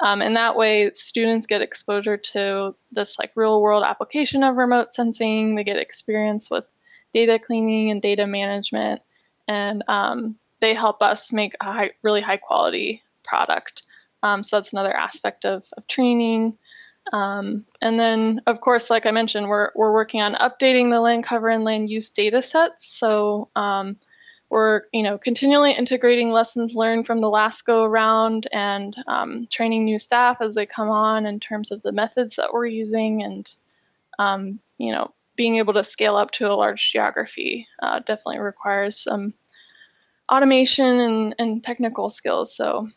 Um, 0.00 0.20
and 0.20 0.36
that 0.36 0.56
way, 0.56 0.90
students 0.94 1.46
get 1.46 1.62
exposure 1.62 2.16
to 2.16 2.74
this 2.92 3.18
like 3.18 3.32
real 3.34 3.62
world 3.62 3.84
application 3.84 4.44
of 4.44 4.56
remote 4.56 4.92
sensing. 4.92 5.54
They 5.54 5.64
get 5.64 5.78
experience 5.78 6.50
with 6.50 6.70
data 7.12 7.38
cleaning 7.38 7.90
and 7.90 8.02
data 8.02 8.26
management, 8.26 9.00
and 9.48 9.82
um, 9.88 10.36
they 10.60 10.74
help 10.74 11.02
us 11.02 11.32
make 11.32 11.54
a 11.60 11.72
high, 11.72 11.90
really 12.02 12.20
high 12.20 12.36
quality 12.36 13.02
product. 13.24 13.84
Um, 14.22 14.42
so 14.42 14.56
that's 14.56 14.72
another 14.72 14.94
aspect 14.94 15.44
of, 15.44 15.64
of 15.76 15.86
training. 15.86 16.58
Um, 17.12 17.64
and 17.80 17.98
then, 17.98 18.42
of 18.46 18.60
course, 18.60 18.90
like 18.90 19.06
I 19.06 19.12
mentioned, 19.12 19.48
we're, 19.48 19.70
we're 19.76 19.92
working 19.92 20.20
on 20.20 20.34
updating 20.34 20.90
the 20.90 21.00
land 21.00 21.24
cover 21.24 21.48
and 21.48 21.64
land 21.64 21.88
use 21.88 22.10
data 22.10 22.42
sets. 22.42 22.86
So 22.86 23.48
um, 23.54 23.96
we're 24.50 24.82
you 24.92 25.02
know 25.02 25.18
continually 25.18 25.72
integrating 25.72 26.30
lessons 26.30 26.74
learned 26.74 27.06
from 27.06 27.20
the 27.20 27.28
last 27.28 27.64
go 27.64 27.84
around 27.84 28.46
and 28.52 28.96
um, 29.06 29.46
training 29.50 29.84
new 29.84 29.98
staff 29.98 30.38
as 30.40 30.54
they 30.54 30.66
come 30.66 30.88
on 30.88 31.26
in 31.26 31.40
terms 31.40 31.70
of 31.70 31.82
the 31.82 31.92
methods 31.92 32.36
that 32.36 32.52
we're 32.52 32.66
using 32.66 33.22
and 33.22 33.54
um, 34.18 34.60
you 34.78 34.92
know 34.92 35.12
being 35.36 35.56
able 35.56 35.74
to 35.74 35.84
scale 35.84 36.16
up 36.16 36.30
to 36.30 36.50
a 36.50 36.54
large 36.54 36.92
geography 36.92 37.66
uh, 37.82 37.98
definitely 38.00 38.38
requires 38.38 38.98
some 38.98 39.34
automation 40.30 41.00
and, 41.00 41.34
and 41.38 41.64
technical 41.64 42.08
skills 42.08 42.54
so 42.54 42.88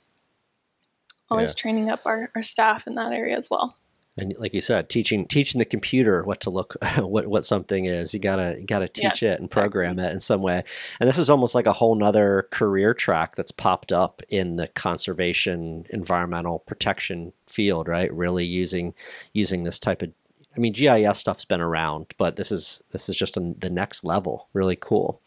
always 1.29 1.51
yeah. 1.51 1.61
training 1.61 1.89
up 1.89 2.01
our, 2.05 2.31
our 2.35 2.43
staff 2.43 2.87
in 2.87 2.95
that 2.95 3.11
area 3.11 3.37
as 3.37 3.49
well 3.49 3.75
and 4.19 4.35
like 4.37 4.53
you 4.53 4.61
said 4.61 4.89
teaching 4.89 5.25
teaching 5.25 5.59
the 5.59 5.65
computer 5.65 6.23
what 6.23 6.39
to 6.39 6.49
look 6.49 6.75
what 6.97 7.27
what 7.27 7.45
something 7.45 7.85
is 7.85 8.13
you 8.13 8.19
gotta 8.19 8.57
you 8.59 8.65
gotta 8.65 8.87
teach 8.87 9.21
yeah, 9.21 9.33
it 9.33 9.39
and 9.39 9.49
program 9.49 9.99
it 9.99 10.11
in 10.11 10.19
some 10.19 10.41
way 10.41 10.63
and 10.99 11.09
this 11.09 11.17
is 11.17 11.29
almost 11.29 11.55
like 11.55 11.65
a 11.65 11.73
whole 11.73 11.95
nother 11.95 12.47
career 12.51 12.93
track 12.93 13.35
that's 13.35 13.51
popped 13.51 13.91
up 13.91 14.21
in 14.29 14.55
the 14.55 14.67
conservation 14.69 15.85
environmental 15.89 16.59
protection 16.59 17.31
field 17.47 17.87
right 17.87 18.13
really 18.13 18.45
using 18.45 18.93
using 19.33 19.63
this 19.63 19.79
type 19.79 20.01
of 20.01 20.11
I 20.55 20.59
mean, 20.59 20.73
GIS 20.73 21.19
stuff's 21.19 21.45
been 21.45 21.61
around, 21.61 22.13
but 22.17 22.35
this 22.35 22.51
is 22.51 22.81
this 22.91 23.07
is 23.07 23.15
just 23.15 23.37
a, 23.37 23.53
the 23.59 23.69
next 23.69 24.03
level. 24.03 24.49
Really 24.53 24.75
cool. 24.75 25.21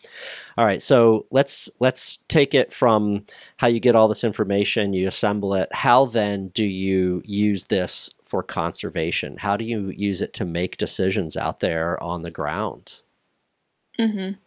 All 0.58 0.66
right, 0.66 0.82
so 0.82 1.26
let's 1.30 1.70
let's 1.78 2.18
take 2.28 2.54
it 2.54 2.72
from 2.72 3.24
how 3.56 3.68
you 3.68 3.80
get 3.80 3.94
all 3.94 4.08
this 4.08 4.24
information, 4.24 4.92
you 4.92 5.06
assemble 5.06 5.54
it. 5.54 5.72
How 5.72 6.06
then 6.06 6.48
do 6.48 6.64
you 6.64 7.22
use 7.24 7.66
this 7.66 8.10
for 8.32 8.42
conservation? 8.42 9.36
How 9.36 9.58
do 9.58 9.64
you 9.66 9.90
use 9.90 10.22
it 10.22 10.32
to 10.34 10.46
make 10.46 10.78
decisions 10.78 11.36
out 11.36 11.60
there 11.60 12.02
on 12.02 12.22
the 12.22 12.30
ground? 12.30 13.00
Mm-hmm. 14.00 14.38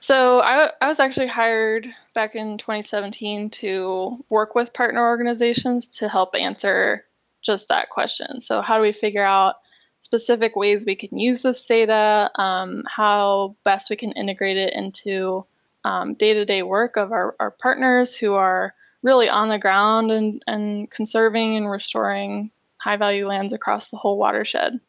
So 0.00 0.40
I, 0.40 0.72
I 0.82 0.88
was 0.88 1.00
actually 1.00 1.28
hired 1.28 1.88
back 2.14 2.34
in 2.34 2.58
2017 2.58 3.48
to 3.48 4.22
work 4.28 4.54
with 4.54 4.74
partner 4.74 5.00
organizations 5.00 5.88
to 6.00 6.08
help 6.10 6.34
answer 6.34 7.06
just 7.42 7.68
that 7.68 7.88
question. 7.88 8.42
So 8.42 8.60
how 8.60 8.76
do 8.76 8.82
we 8.82 8.92
figure 8.92 9.24
out 9.24 9.54
specific 10.00 10.54
ways 10.54 10.84
we 10.84 10.94
can 10.94 11.18
use 11.18 11.40
this 11.40 11.64
data, 11.64 12.30
um, 12.34 12.82
how 12.86 13.56
best 13.64 13.88
we 13.88 13.96
can 13.96 14.12
integrate 14.12 14.58
it 14.58 14.74
into 14.74 15.46
um, 15.86 16.12
day-to-day 16.12 16.62
work 16.62 16.98
of 16.98 17.10
our, 17.10 17.34
our 17.40 17.52
partners 17.52 18.14
who 18.14 18.34
are 18.34 18.74
really 19.02 19.30
on 19.30 19.48
the 19.48 19.58
ground 19.58 20.10
and, 20.10 20.42
and 20.46 20.90
conserving 20.90 21.56
and 21.56 21.70
restoring 21.70 22.50
high 22.78 22.96
value 22.96 23.28
lands 23.28 23.52
across 23.52 23.88
the 23.88 23.96
whole 23.96 24.18
watershed. 24.18 24.80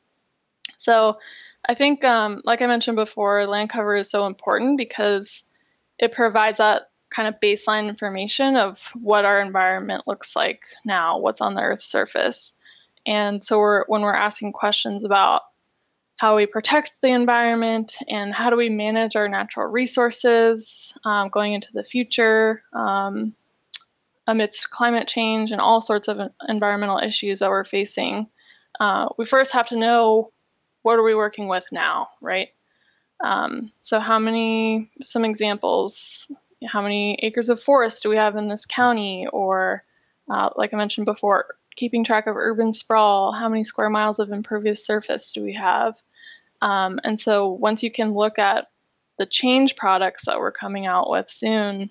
So 0.77 1.17
I 1.67 1.75
think, 1.75 2.03
um, 2.03 2.41
like 2.46 2.62
I 2.62 2.67
mentioned 2.67 2.96
before, 2.96 3.46
land 3.46 3.69
cover 3.69 3.96
is 3.96 4.10
so 4.10 4.25
important 4.25 4.77
because 4.77 5.43
it 5.98 6.12
provides 6.12 6.60
that 6.60 6.84
kind 7.10 7.27
of 7.27 7.39
baseline 7.41 7.88
information 7.88 8.55
of 8.55 8.79
what 8.93 9.25
our 9.25 9.41
environment 9.41 10.03
looks 10.08 10.36
like 10.36 10.62
now, 10.86 11.17
what's 11.19 11.41
on 11.41 11.55
the 11.55 11.62
Earth's 11.62 11.86
surface. 11.86 12.53
And 13.05 13.43
so 13.43 13.58
we're, 13.58 13.86
when 13.88 14.01
we're 14.01 14.13
asking 14.13 14.53
questions 14.53 15.03
about 15.03 15.41
how 16.17 16.36
we 16.36 16.46
protect 16.46 17.01
the 17.01 17.08
environment 17.08 17.98
and 18.08 18.34
how 18.34 18.50
do 18.50 18.58
we 18.58 18.69
manage 18.69 19.15
our 19.15 19.28
natural 19.28 19.67
resources 19.67 20.93
um, 21.06 21.30
going 21.30 21.54
into 21.54 21.69
the 21.73 21.84
future, 21.84 22.62
um, 22.73 23.34
amidst 24.30 24.70
climate 24.70 25.08
change 25.08 25.52
and 25.52 25.60
all 25.60 25.82
sorts 25.82 26.08
of 26.08 26.20
environmental 26.48 27.00
issues 27.00 27.39
that 27.39 27.50
we're 27.50 27.63
facing, 27.63 28.28
uh, 28.80 29.10
we 29.18 29.26
first 29.26 29.52
have 29.52 29.68
to 29.68 29.76
know 29.76 30.30
what 30.84 31.00
are 31.00 31.04
we 31.04 31.15
working 31.15 31.48
with 31.48 31.65
now, 31.72 32.10
right? 32.22 32.50
Um, 33.22 33.72
so 33.80 34.00
how 34.00 34.20
many, 34.20 34.92
some 35.04 35.26
examples, 35.26 36.32
how 36.65 36.82
many 36.82 37.15
acres 37.24 37.50
of 37.50 37.62
forest 37.62 38.04
do 38.04 38.10
we 38.10 38.18
have 38.18 38.36
in 38.36 38.48
this 38.48 38.68
county? 38.68 39.28
Or 39.34 39.84
uh, 40.30 40.50
like 40.56 40.76
I 40.76 40.78
mentioned 40.78 41.06
before, 41.06 41.48
keeping 41.76 42.04
track 42.04 42.28
of 42.28 42.38
urban 42.38 42.72
sprawl, 42.72 43.32
how 43.32 43.50
many 43.50 43.63
square 43.63 43.89
miles 43.89 44.20
of 44.20 44.32
impervious 44.32 44.86
surface 44.86 45.34
do 45.34 45.44
we 45.44 45.54
have? 45.54 45.98
Um, 46.62 47.00
and 47.04 47.20
so 47.20 47.50
once 47.50 47.82
you 47.82 47.92
can 47.92 48.13
look 48.13 48.38
at 48.38 48.68
the 49.18 49.26
change 49.26 49.76
products 49.76 50.26
that 50.26 50.38
we're 50.38 50.52
coming 50.52 50.86
out 50.86 51.10
with 51.10 51.32
soon, 51.32 51.89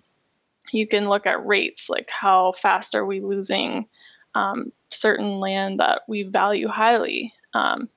you 0.72 0.86
can 0.86 1.08
look 1.08 1.26
at 1.26 1.46
rates, 1.46 1.88
like 1.88 2.08
how 2.10 2.52
fast 2.52 2.94
are 2.94 3.06
we 3.06 3.20
losing 3.20 3.86
um, 4.34 4.72
certain 4.90 5.40
land 5.40 5.80
that 5.80 6.02
we 6.08 6.22
value 6.22 6.68
highly. 6.68 7.32
Um, 7.54 7.88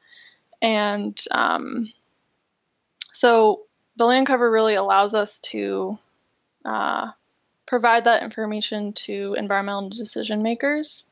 and 0.61 1.19
um, 1.31 1.91
so 3.13 3.63
the 3.97 4.05
land 4.05 4.27
cover 4.27 4.49
really 4.49 4.75
allows 4.75 5.13
us 5.13 5.39
to 5.39 5.97
uh, 6.65 7.11
provide 7.65 8.05
that 8.05 8.23
information 8.23 8.93
to 8.93 9.35
environmental 9.37 9.89
decision 9.89 10.41
makers 10.41 11.07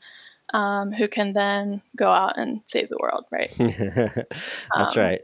um, 0.54 0.92
who 0.92 1.08
can 1.08 1.34
then 1.34 1.82
go 1.96 2.12
out 2.12 2.38
and 2.38 2.62
save 2.66 2.90
the 2.90 2.98
world, 3.00 3.26
right? 3.32 3.54
That's 3.58 4.98
um, 4.98 5.04
right. 5.04 5.22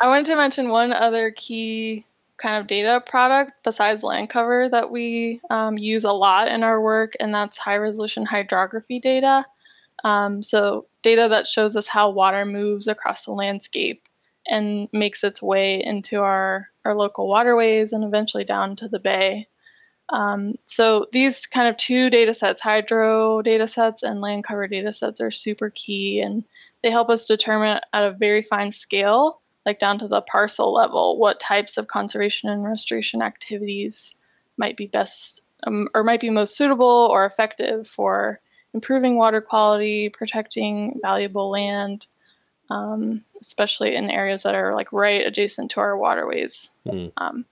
I 0.00 0.06
wanted 0.06 0.26
to 0.26 0.36
mention 0.36 0.68
one 0.68 0.92
other 0.92 1.32
key 1.32 2.06
kind 2.38 2.56
of 2.56 2.66
data 2.66 3.02
product 3.04 3.52
besides 3.64 4.02
land 4.02 4.30
cover 4.30 4.68
that 4.70 4.90
we 4.90 5.40
um, 5.50 5.76
use 5.76 6.04
a 6.04 6.12
lot 6.12 6.48
in 6.48 6.62
our 6.62 6.80
work, 6.80 7.14
and 7.20 7.34
that's 7.34 7.58
high 7.58 7.76
resolution 7.76 8.24
hydrography 8.24 9.00
data. 9.00 9.44
Um, 10.04 10.42
so, 10.42 10.86
data 11.02 11.26
that 11.30 11.46
shows 11.46 11.76
us 11.76 11.88
how 11.88 12.10
water 12.10 12.44
moves 12.44 12.86
across 12.86 13.24
the 13.24 13.32
landscape 13.32 14.08
and 14.46 14.88
makes 14.92 15.24
its 15.24 15.42
way 15.42 15.82
into 15.84 16.20
our, 16.20 16.68
our 16.84 16.94
local 16.94 17.28
waterways 17.28 17.92
and 17.92 18.04
eventually 18.04 18.44
down 18.44 18.76
to 18.76 18.88
the 18.88 19.00
bay. 19.00 19.48
Um, 20.10 20.54
so, 20.66 21.06
these 21.12 21.46
kind 21.46 21.68
of 21.68 21.76
two 21.76 22.10
data 22.10 22.32
sets, 22.32 22.60
hydro 22.60 23.42
data 23.42 23.66
sets 23.66 24.02
and 24.04 24.20
land 24.20 24.44
cover 24.44 24.68
data 24.68 24.92
sets, 24.92 25.20
are 25.20 25.32
super 25.32 25.70
key 25.70 26.20
and 26.20 26.44
they 26.82 26.90
help 26.90 27.10
us 27.10 27.26
determine 27.26 27.80
at 27.92 28.04
a 28.04 28.12
very 28.12 28.42
fine 28.42 28.70
scale 28.70 29.40
like 29.68 29.78
down 29.78 29.98
to 29.98 30.08
the 30.08 30.22
parcel 30.22 30.72
level, 30.72 31.18
what 31.18 31.38
types 31.38 31.76
of 31.76 31.88
conservation 31.88 32.48
and 32.48 32.64
restoration 32.64 33.20
activities 33.20 34.12
might 34.56 34.78
be 34.78 34.86
best 34.86 35.42
um, 35.64 35.88
or 35.92 36.02
might 36.02 36.22
be 36.22 36.30
most 36.30 36.56
suitable 36.56 37.08
or 37.12 37.26
effective 37.26 37.86
for 37.86 38.40
improving 38.72 39.18
water 39.18 39.42
quality, 39.42 40.08
protecting 40.08 40.98
valuable 41.02 41.50
land, 41.50 42.06
um, 42.70 43.22
especially 43.42 43.94
in 43.94 44.10
areas 44.10 44.42
that 44.44 44.54
are 44.54 44.74
like 44.74 44.90
right 44.90 45.26
adjacent 45.26 45.70
to 45.72 45.80
our 45.80 45.98
waterways. 45.98 46.70
Mm. 46.86 47.12
Um, 47.18 47.44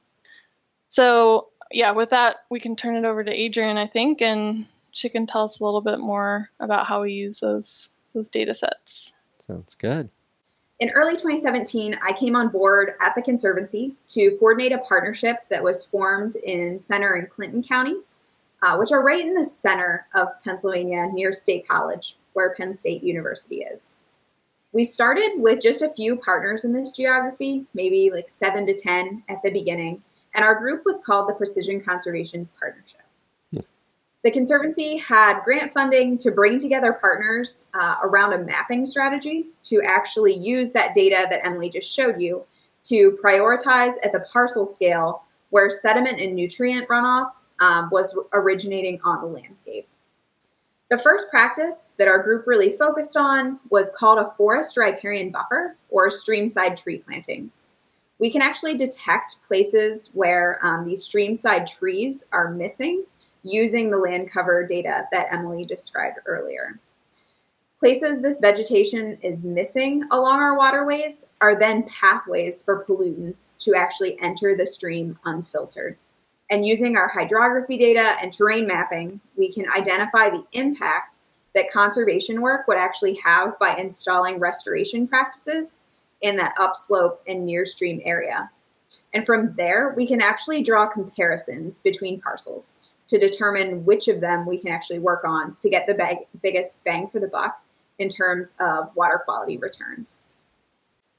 so 0.88 1.48
yeah, 1.70 1.90
with 1.90 2.10
that, 2.10 2.36
we 2.48 2.60
can 2.60 2.76
turn 2.76 2.96
it 2.96 3.04
over 3.04 3.22
to 3.22 3.44
Adrienne, 3.44 3.76
I 3.76 3.88
think, 3.88 4.22
and 4.22 4.64
she 4.92 5.10
can 5.10 5.26
tell 5.26 5.44
us 5.44 5.60
a 5.60 5.64
little 5.64 5.82
bit 5.82 5.98
more 5.98 6.48
about 6.60 6.86
how 6.86 7.02
we 7.02 7.12
use 7.12 7.40
those 7.40 7.90
those 8.14 8.30
data 8.30 8.54
sets. 8.54 9.12
Sounds 9.36 9.74
good. 9.74 10.08
In 10.78 10.90
early 10.90 11.12
2017, 11.12 11.98
I 12.06 12.12
came 12.12 12.36
on 12.36 12.50
board 12.50 12.92
at 13.00 13.14
the 13.14 13.22
Conservancy 13.22 13.94
to 14.08 14.36
coordinate 14.38 14.72
a 14.72 14.78
partnership 14.78 15.38
that 15.48 15.62
was 15.62 15.86
formed 15.86 16.36
in 16.36 16.80
Centre 16.80 17.14
and 17.14 17.30
Clinton 17.30 17.62
counties, 17.62 18.18
uh, 18.62 18.76
which 18.76 18.92
are 18.92 19.02
right 19.02 19.24
in 19.24 19.32
the 19.32 19.46
center 19.46 20.06
of 20.14 20.28
Pennsylvania 20.44 21.06
near 21.10 21.32
State 21.32 21.66
College, 21.66 22.18
where 22.34 22.54
Penn 22.54 22.74
State 22.74 23.02
University 23.02 23.62
is. 23.62 23.94
We 24.72 24.84
started 24.84 25.36
with 25.36 25.62
just 25.62 25.80
a 25.80 25.94
few 25.94 26.16
partners 26.16 26.66
in 26.66 26.74
this 26.74 26.90
geography, 26.90 27.64
maybe 27.72 28.10
like 28.12 28.28
seven 28.28 28.66
to 28.66 28.74
10 28.74 29.22
at 29.30 29.40
the 29.42 29.50
beginning, 29.50 30.02
and 30.34 30.44
our 30.44 30.56
group 30.56 30.82
was 30.84 31.00
called 31.06 31.26
the 31.26 31.34
Precision 31.34 31.80
Conservation 31.80 32.50
Partnership. 32.60 33.05
The 34.26 34.32
Conservancy 34.32 34.96
had 34.96 35.44
grant 35.44 35.72
funding 35.72 36.18
to 36.18 36.32
bring 36.32 36.58
together 36.58 36.92
partners 36.92 37.66
uh, 37.74 37.94
around 38.02 38.32
a 38.32 38.38
mapping 38.38 38.84
strategy 38.84 39.50
to 39.62 39.80
actually 39.86 40.34
use 40.34 40.72
that 40.72 40.94
data 40.94 41.28
that 41.30 41.46
Emily 41.46 41.70
just 41.70 41.88
showed 41.88 42.20
you 42.20 42.44
to 42.88 43.16
prioritize 43.22 43.92
at 44.04 44.10
the 44.10 44.26
parcel 44.32 44.66
scale 44.66 45.22
where 45.50 45.70
sediment 45.70 46.18
and 46.18 46.34
nutrient 46.34 46.88
runoff 46.88 47.30
um, 47.60 47.88
was 47.92 48.18
originating 48.32 49.00
on 49.04 49.20
the 49.20 49.28
landscape. 49.28 49.86
The 50.90 50.98
first 50.98 51.30
practice 51.30 51.94
that 51.96 52.08
our 52.08 52.20
group 52.20 52.48
really 52.48 52.72
focused 52.72 53.16
on 53.16 53.60
was 53.70 53.92
called 53.96 54.18
a 54.18 54.32
forest 54.36 54.76
riparian 54.76 55.30
buffer 55.30 55.76
or 55.88 56.08
streamside 56.08 56.82
tree 56.82 56.98
plantings. 56.98 57.66
We 58.18 58.32
can 58.32 58.42
actually 58.42 58.76
detect 58.76 59.40
places 59.46 60.10
where 60.14 60.58
um, 60.66 60.84
these 60.84 61.08
streamside 61.08 61.72
trees 61.72 62.24
are 62.32 62.50
missing 62.50 63.04
using 63.46 63.90
the 63.90 63.98
land 63.98 64.30
cover 64.30 64.66
data 64.66 65.06
that 65.12 65.28
Emily 65.32 65.64
described 65.64 66.18
earlier. 66.26 66.80
Places 67.78 68.22
this 68.22 68.40
vegetation 68.40 69.18
is 69.22 69.44
missing 69.44 70.04
along 70.10 70.40
our 70.40 70.56
waterways 70.56 71.28
are 71.40 71.58
then 71.58 71.84
pathways 71.84 72.62
for 72.62 72.84
pollutants 72.84 73.56
to 73.58 73.74
actually 73.74 74.18
enter 74.20 74.56
the 74.56 74.66
stream 74.66 75.18
unfiltered. 75.24 75.96
And 76.48 76.66
using 76.66 76.96
our 76.96 77.08
hydrography 77.08 77.76
data 77.76 78.16
and 78.22 78.32
terrain 78.32 78.66
mapping, 78.66 79.20
we 79.36 79.52
can 79.52 79.66
identify 79.76 80.30
the 80.30 80.44
impact 80.52 81.18
that 81.54 81.70
conservation 81.70 82.40
work 82.40 82.66
would 82.66 82.78
actually 82.78 83.20
have 83.24 83.58
by 83.58 83.76
installing 83.76 84.38
restoration 84.38 85.06
practices 85.06 85.80
in 86.22 86.36
that 86.36 86.54
upslope 86.58 87.22
and 87.26 87.44
near 87.44 87.66
stream 87.66 88.00
area. 88.04 88.50
And 89.12 89.26
from 89.26 89.54
there, 89.56 89.92
we 89.96 90.06
can 90.06 90.20
actually 90.20 90.62
draw 90.62 90.86
comparisons 90.86 91.78
between 91.78 92.20
parcels 92.20 92.78
to 93.08 93.18
determine 93.18 93.84
which 93.84 94.08
of 94.08 94.20
them 94.20 94.46
we 94.46 94.58
can 94.58 94.72
actually 94.72 94.98
work 94.98 95.24
on 95.24 95.56
to 95.60 95.70
get 95.70 95.86
the 95.86 95.94
bag- 95.94 96.26
biggest 96.42 96.84
bang 96.84 97.08
for 97.08 97.20
the 97.20 97.28
buck 97.28 97.62
in 97.98 98.08
terms 98.08 98.54
of 98.60 98.94
water 98.94 99.22
quality 99.24 99.56
returns. 99.56 100.20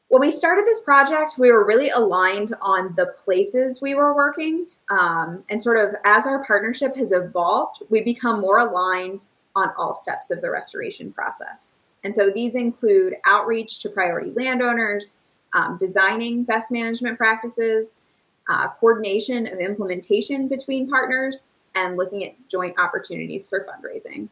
When 0.09 0.21
we 0.21 0.31
started 0.31 0.65
this 0.65 0.79
project, 0.79 1.33
we 1.37 1.51
were 1.51 1.65
really 1.65 1.89
aligned 1.89 2.53
on 2.61 2.93
the 2.95 3.07
places 3.25 3.81
we 3.81 3.93
were 3.93 4.15
working. 4.15 4.67
Um, 4.89 5.43
and 5.49 5.61
sort 5.61 5.77
of 5.77 5.95
as 6.05 6.25
our 6.25 6.45
partnership 6.45 6.95
has 6.95 7.11
evolved, 7.11 7.83
we 7.89 8.01
become 8.01 8.39
more 8.39 8.59
aligned 8.59 9.25
on 9.55 9.69
all 9.77 9.95
steps 9.95 10.31
of 10.31 10.39
the 10.39 10.49
restoration 10.49 11.11
process. 11.11 11.77
And 12.03 12.15
so 12.15 12.29
these 12.29 12.55
include 12.55 13.15
outreach 13.25 13.79
to 13.81 13.89
priority 13.89 14.31
landowners, 14.31 15.19
um, 15.53 15.77
designing 15.77 16.43
best 16.43 16.71
management 16.71 17.17
practices, 17.17 18.03
uh, 18.47 18.69
coordination 18.79 19.45
of 19.45 19.59
implementation 19.59 20.47
between 20.47 20.89
partners, 20.89 21.51
and 21.77 21.95
looking 21.97 22.23
at 22.23 22.33
joint 22.49 22.75
opportunities 22.79 23.47
for 23.47 23.65
fundraising. 23.65 24.29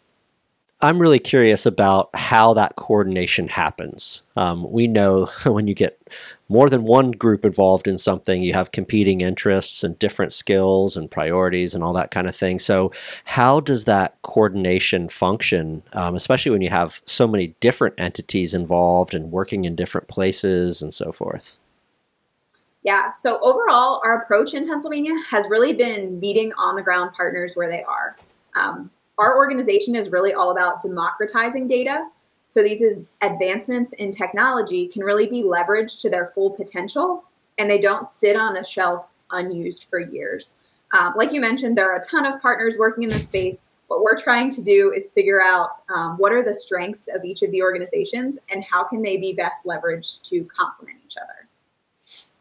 I'm 0.82 1.00
really 1.00 1.20
curious 1.20 1.66
about 1.66 2.10
how 2.14 2.54
that 2.56 2.76
coordination 2.76 3.48
happens. 3.48 4.24
Um, 4.36 4.70
we 4.70 4.88
know 4.88 5.26
when 5.46 5.68
you 5.68 5.74
get 5.74 6.00
more 6.50 6.70
than 6.70 6.84
one 6.84 7.12
group 7.12 7.46
involved 7.46 7.88
in 7.88 7.98
something, 7.98 8.44
you 8.44 8.54
have 8.54 8.72
competing 8.72 9.22
interests 9.22 9.84
and 9.84 9.98
different 9.98 10.34
skills 10.34 10.98
and 10.98 11.10
priorities 11.10 11.74
and 11.74 11.84
all 11.84 11.94
that 11.94 12.12
kind 12.12 12.28
of 12.28 12.36
thing. 12.36 12.60
So, 12.60 12.92
how 13.24 13.62
does 13.62 13.86
that 13.86 14.22
coordination 14.22 15.08
function, 15.08 15.82
um, 15.94 16.14
especially 16.14 16.52
when 16.52 16.62
you 16.62 16.70
have 16.70 17.02
so 17.06 17.26
many 17.26 17.56
different 17.62 17.96
entities 17.98 18.54
involved 18.54 19.14
and 19.14 19.32
working 19.32 19.66
in 19.66 19.76
different 19.76 20.08
places 20.08 20.82
and 20.82 20.94
so 20.94 21.12
forth? 21.12 21.58
Yeah, 22.86 23.12
so 23.14 23.40
overall, 23.40 24.00
our 24.06 24.22
approach 24.22 24.54
in 24.54 24.68
Pennsylvania 24.68 25.16
has 25.32 25.48
really 25.50 25.74
been 25.74 26.20
meeting 26.20 26.54
on 26.54 26.76
the 26.76 26.84
ground 26.84 27.14
partners 27.18 27.56
where 27.56 27.68
they 27.68 27.82
are. 27.82 28.16
Um, 28.56 28.92
our 29.18 29.36
organization 29.38 29.96
is 29.96 30.12
really 30.12 30.34
all 30.34 30.52
about 30.52 30.84
democratizing 30.84 31.68
data. 31.68 32.08
So 32.46 32.62
these 32.62 32.82
is 32.82 33.02
advancements 33.22 33.94
in 33.94 34.12
technology 34.12 34.88
can 34.88 35.04
really 35.04 35.26
be 35.26 35.42
leveraged 35.42 36.00
to 36.02 36.12
their 36.12 36.32
full 36.36 36.52
potential 36.52 37.24
and 37.58 37.68
they 37.68 37.82
don't 37.82 38.06
sit 38.06 38.36
on 38.36 38.56
a 38.56 38.64
shelf 38.64 39.10
unused 39.32 39.88
for 39.90 40.00
years. 40.00 40.58
Um, 40.94 41.14
like 41.18 41.34
you 41.34 41.42
mentioned, 41.42 41.76
there 41.76 41.92
are 41.92 42.00
a 42.00 42.06
ton 42.06 42.28
of 42.28 42.40
partners 42.40 42.78
working 42.78 43.04
in 43.04 43.10
this 43.10 43.28
space. 43.28 43.66
What 43.88 44.04
we're 44.04 44.18
trying 44.18 44.52
to 44.52 44.62
do 44.62 44.94
is 44.96 45.10
figure 45.10 45.42
out 45.42 45.72
um, 45.90 46.18
what 46.18 46.32
are 46.34 46.44
the 46.44 46.54
strengths 46.54 47.08
of 47.08 47.26
each 47.26 47.42
of 47.42 47.50
the 47.50 47.64
organizations 47.64 48.38
and 48.52 48.64
how 48.64 48.84
can 48.84 49.02
they 49.02 49.18
be 49.18 49.34
best 49.34 49.66
leveraged 49.66 50.22
to 50.30 50.44
complement 50.56 51.00
each 51.04 51.18
other. 51.18 51.35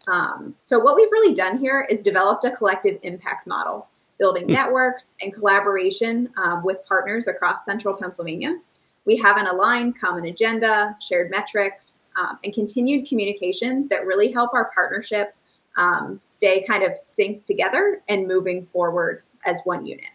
Um, 0.07 0.55
so 0.65 0.79
what 0.79 0.97
we've 0.97 1.11
really 1.11 1.35
done 1.35 1.59
here 1.59 1.87
is 1.91 2.03
developed 2.03 2.45
a 2.45 2.51
collective 2.51 2.99
impact 3.03 3.47
model 3.47 3.89
building 4.19 4.45
hmm. 4.45 4.53
networks 4.53 5.09
and 5.21 5.33
collaboration 5.35 6.31
um, 6.37 6.63
with 6.65 6.79
partners 6.87 7.27
across 7.27 7.65
central 7.65 7.97
Pennsylvania. 7.97 8.59
We 9.07 9.17
have 9.17 9.37
an 9.37 9.47
aligned 9.47 10.01
common 10.01 10.25
agenda, 10.27 10.97
shared 11.01 11.31
metrics, 11.31 12.05
um, 12.19 12.39
and 12.43 12.55
continued 12.55 13.07
communication 13.07 13.87
that 13.89 14.07
really 14.07 14.33
help 14.33 14.55
our 14.55 14.71
partnership 14.73 15.35
um, 15.77 16.21
stay 16.23 16.65
kind 16.65 16.83
of 16.85 16.93
synced 16.93 17.45
together 17.45 18.03
and 18.09 18.27
moving 18.27 18.67
forward 18.67 19.23
as 19.45 19.61
one 19.65 19.85
unit. 19.85 20.07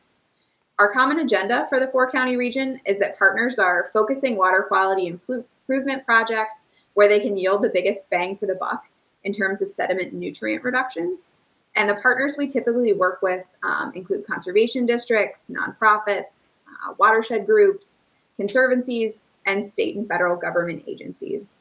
Our 0.80 0.92
common 0.94 1.20
agenda 1.20 1.66
for 1.68 1.80
the 1.80 1.88
four 1.88 2.10
county 2.10 2.38
region 2.38 2.80
is 2.86 3.00
that 3.00 3.20
partners 3.20 3.60
are 3.60 3.92
focusing 3.94 4.38
water 4.38 4.64
quality 4.68 5.08
improvement 5.08 6.06
projects 6.06 6.66
where 6.94 7.10
they 7.10 7.20
can 7.20 7.36
yield 7.38 7.62
the 7.62 7.70
biggest 7.70 8.10
bang 8.10 8.38
for 8.38 8.46
the 8.46 8.56
buck 8.56 8.86
in 9.24 9.34
terms 9.34 9.62
of 9.62 9.70
sediment 9.70 10.14
nutrient 10.14 10.64
reductions. 10.64 11.34
And 11.76 11.90
the 11.90 11.96
partners 11.96 12.36
we 12.38 12.48
typically 12.48 12.94
work 12.94 13.22
with 13.22 13.48
um, 13.64 13.92
include 13.96 14.26
conservation 14.26 14.86
districts, 14.86 15.52
nonprofits, 15.54 16.50
uh, 16.68 16.94
watershed 16.98 17.46
groups, 17.46 18.02
conservancies, 18.38 19.32
and 19.46 19.64
state 19.64 19.96
and 19.96 20.08
federal 20.08 20.36
government 20.36 20.84
agencies. 20.88 21.58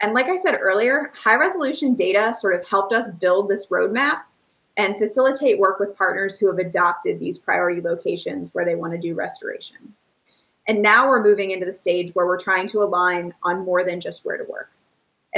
And 0.00 0.14
like 0.14 0.26
I 0.26 0.36
said 0.36 0.58
earlier, 0.60 1.12
high 1.14 1.34
resolution 1.34 1.94
data 1.94 2.34
sort 2.38 2.54
of 2.54 2.66
helped 2.66 2.92
us 2.92 3.10
build 3.10 3.48
this 3.48 3.66
roadmap 3.66 4.22
and 4.76 4.96
facilitate 4.96 5.58
work 5.58 5.80
with 5.80 5.96
partners 5.96 6.38
who 6.38 6.46
have 6.46 6.58
adopted 6.58 7.18
these 7.18 7.38
priority 7.38 7.80
locations 7.80 8.54
where 8.54 8.64
they 8.64 8.76
want 8.76 8.92
to 8.92 8.98
do 8.98 9.14
restoration. 9.14 9.94
And 10.68 10.82
now 10.82 11.08
we're 11.08 11.22
moving 11.22 11.50
into 11.50 11.66
the 11.66 11.74
stage 11.74 12.14
where 12.14 12.26
we're 12.26 12.38
trying 12.38 12.68
to 12.68 12.82
align 12.82 13.34
on 13.42 13.64
more 13.64 13.84
than 13.84 14.00
just 14.00 14.24
where 14.24 14.36
to 14.36 14.44
work. 14.44 14.70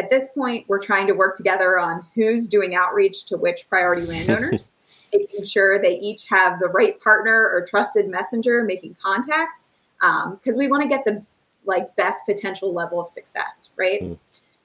At 0.00 0.08
this 0.08 0.30
point, 0.34 0.64
we're 0.66 0.80
trying 0.80 1.06
to 1.08 1.12
work 1.12 1.36
together 1.36 1.78
on 1.78 2.02
who's 2.14 2.48
doing 2.48 2.74
outreach 2.74 3.26
to 3.26 3.36
which 3.36 3.68
priority 3.68 4.06
landowners, 4.06 4.72
making 5.12 5.44
sure 5.44 5.78
they 5.78 5.96
each 5.96 6.26
have 6.30 6.58
the 6.58 6.68
right 6.68 6.98
partner 7.02 7.34
or 7.34 7.66
trusted 7.68 8.08
messenger 8.08 8.64
making 8.64 8.96
contact, 9.02 9.64
because 10.00 10.54
um, 10.54 10.58
we 10.58 10.68
want 10.68 10.82
to 10.82 10.88
get 10.88 11.04
the 11.04 11.22
like 11.66 11.94
best 11.96 12.24
potential 12.24 12.72
level 12.72 12.98
of 12.98 13.10
success, 13.10 13.68
right? 13.76 14.00
Mm. 14.02 14.18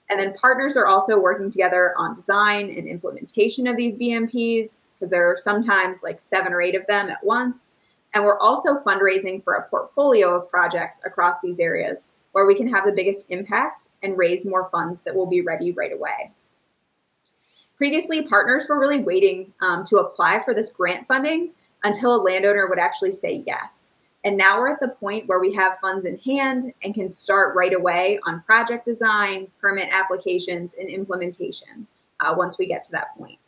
And 0.10 0.18
then 0.18 0.34
partners 0.36 0.78
are 0.78 0.88
also 0.88 1.20
working 1.20 1.52
together 1.52 1.94
on 1.98 2.16
design 2.16 2.70
and 2.70 2.88
implementation 2.88 3.68
of 3.68 3.76
these 3.76 3.98
BMPs 3.98 4.84
because 4.94 5.10
there 5.10 5.30
are 5.30 5.38
sometimes 5.38 6.02
like 6.02 6.22
seven 6.22 6.54
or 6.54 6.62
eight 6.62 6.76
of 6.76 6.88
them 6.88 7.10
at 7.10 7.26
once. 7.26 7.74
And 8.14 8.24
we're 8.24 8.40
also 8.40 8.78
fundraising 8.78 9.44
for 9.44 9.56
a 9.56 9.68
portfolio 9.68 10.34
of 10.40 10.50
projects 10.50 11.02
across 11.04 11.42
these 11.44 11.60
areas 11.60 12.12
where 12.36 12.46
we 12.46 12.54
can 12.54 12.68
have 12.68 12.86
the 12.86 12.92
biggest 12.92 13.32
impact 13.32 13.88
and 14.04 14.18
raise 14.18 14.46
more 14.46 14.68
funds 14.70 15.00
that 15.00 15.16
will 15.16 15.26
be 15.26 15.40
ready 15.40 15.72
right 15.72 15.94
away. 15.94 16.34
Previously, 17.78 18.24
partners 18.24 18.66
were 18.68 18.78
really 18.78 19.00
waiting 19.00 19.54
um, 19.62 19.86
to 19.86 20.00
apply 20.00 20.44
for 20.44 20.54
this 20.54 20.70
grant 20.70 21.08
funding 21.08 21.52
until 21.86 22.14
a 22.14 22.22
landowner 22.22 22.68
would 22.68 22.78
actually 22.78 23.14
say 23.14 23.42
yes. 23.48 23.92
And 24.26 24.36
now 24.36 24.60
we're 24.60 24.70
at 24.70 24.82
the 24.82 24.90
point 24.90 25.30
where 25.30 25.40
we 25.40 25.54
have 25.54 25.80
funds 25.80 26.04
in 26.04 26.18
hand 26.18 26.74
and 26.84 26.94
can 26.94 27.10
start 27.10 27.56
right 27.56 27.74
away 27.74 28.20
on 28.28 28.42
project 28.42 28.84
design, 28.84 29.48
permit 29.62 29.88
applications, 29.94 30.74
and 30.74 30.90
implementation 30.90 31.88
uh, 32.20 32.34
once 32.36 32.58
we 32.58 32.66
get 32.66 32.84
to 32.84 32.92
that 32.92 33.18
point. 33.18 33.40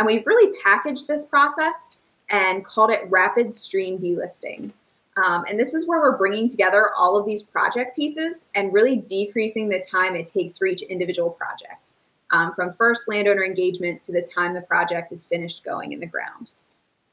And 0.00 0.06
we've 0.06 0.26
really 0.26 0.52
packaged 0.64 1.06
this 1.06 1.26
process 1.26 1.90
and 2.28 2.64
called 2.64 2.90
it 2.90 3.08
rapid 3.08 3.54
stream 3.54 4.00
delisting. 4.00 4.72
Um, 5.16 5.44
and 5.48 5.58
this 5.58 5.74
is 5.74 5.86
where 5.86 6.00
we're 6.00 6.16
bringing 6.16 6.48
together 6.48 6.90
all 6.96 7.16
of 7.16 7.26
these 7.26 7.42
project 7.42 7.94
pieces 7.94 8.48
and 8.54 8.72
really 8.72 8.96
decreasing 8.96 9.68
the 9.68 9.84
time 9.90 10.16
it 10.16 10.26
takes 10.26 10.56
for 10.56 10.66
each 10.66 10.82
individual 10.82 11.30
project, 11.30 11.94
um, 12.30 12.52
from 12.54 12.72
first 12.72 13.08
landowner 13.08 13.44
engagement 13.44 14.02
to 14.04 14.12
the 14.12 14.26
time 14.34 14.54
the 14.54 14.62
project 14.62 15.12
is 15.12 15.24
finished 15.24 15.64
going 15.64 15.92
in 15.92 16.00
the 16.00 16.06
ground. 16.06 16.52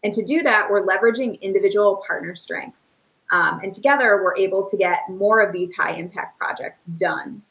And 0.03 0.13
to 0.13 0.23
do 0.23 0.41
that, 0.43 0.69
we're 0.69 0.85
leveraging 0.85 1.41
individual 1.41 2.01
partner 2.07 2.35
strengths. 2.35 2.95
Um, 3.31 3.59
and 3.61 3.73
together, 3.73 4.21
we're 4.23 4.37
able 4.37 4.65
to 4.65 4.77
get 4.77 5.09
more 5.09 5.41
of 5.41 5.53
these 5.53 5.75
high 5.75 5.91
impact 5.91 6.37
projects 6.37 6.85
done. 6.85 7.43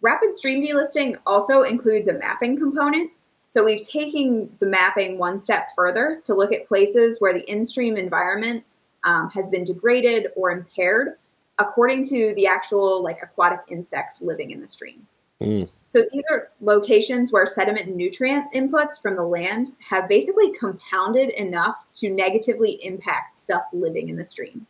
Rapid 0.00 0.34
stream 0.34 0.66
delisting 0.66 1.16
also 1.26 1.62
includes 1.62 2.08
a 2.08 2.14
mapping 2.14 2.58
component. 2.58 3.10
So 3.48 3.64
we've 3.64 3.86
taken 3.86 4.50
the 4.58 4.66
mapping 4.66 5.18
one 5.18 5.38
step 5.38 5.68
further 5.76 6.20
to 6.24 6.34
look 6.34 6.52
at 6.52 6.66
places 6.66 7.20
where 7.20 7.32
the 7.32 7.48
in 7.50 7.64
stream 7.64 7.96
environment 7.96 8.64
um, 9.06 9.30
has 9.30 9.48
been 9.48 9.64
degraded 9.64 10.26
or 10.36 10.50
impaired 10.50 11.16
according 11.58 12.04
to 12.04 12.34
the 12.36 12.46
actual 12.46 13.02
like 13.02 13.18
aquatic 13.22 13.60
insects 13.70 14.20
living 14.20 14.50
in 14.50 14.60
the 14.60 14.68
stream. 14.68 15.06
Mm. 15.40 15.68
So 15.86 16.04
these 16.12 16.22
are 16.30 16.50
locations 16.60 17.32
where 17.32 17.46
sediment 17.46 17.86
and 17.86 17.96
nutrient 17.96 18.52
inputs 18.52 19.00
from 19.00 19.16
the 19.16 19.22
land 19.22 19.68
have 19.88 20.08
basically 20.08 20.52
compounded 20.52 21.30
enough 21.30 21.86
to 21.94 22.10
negatively 22.10 22.78
impact 22.82 23.36
stuff 23.36 23.62
living 23.72 24.08
in 24.08 24.16
the 24.16 24.26
stream. 24.26 24.66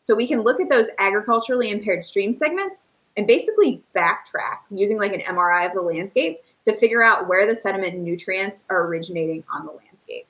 So 0.00 0.14
we 0.14 0.26
can 0.26 0.40
look 0.40 0.60
at 0.60 0.68
those 0.68 0.90
agriculturally 0.98 1.70
impaired 1.70 2.04
stream 2.04 2.34
segments 2.34 2.84
and 3.16 3.26
basically 3.26 3.82
backtrack 3.96 4.58
using 4.70 4.98
like 4.98 5.12
an 5.12 5.20
MRI 5.20 5.66
of 5.66 5.74
the 5.74 5.82
landscape 5.82 6.38
to 6.64 6.74
figure 6.74 7.02
out 7.02 7.28
where 7.28 7.46
the 7.46 7.56
sediment 7.56 7.94
and 7.94 8.04
nutrients 8.04 8.64
are 8.68 8.86
originating 8.86 9.44
on 9.52 9.66
the 9.66 9.72
landscape. 9.72 10.26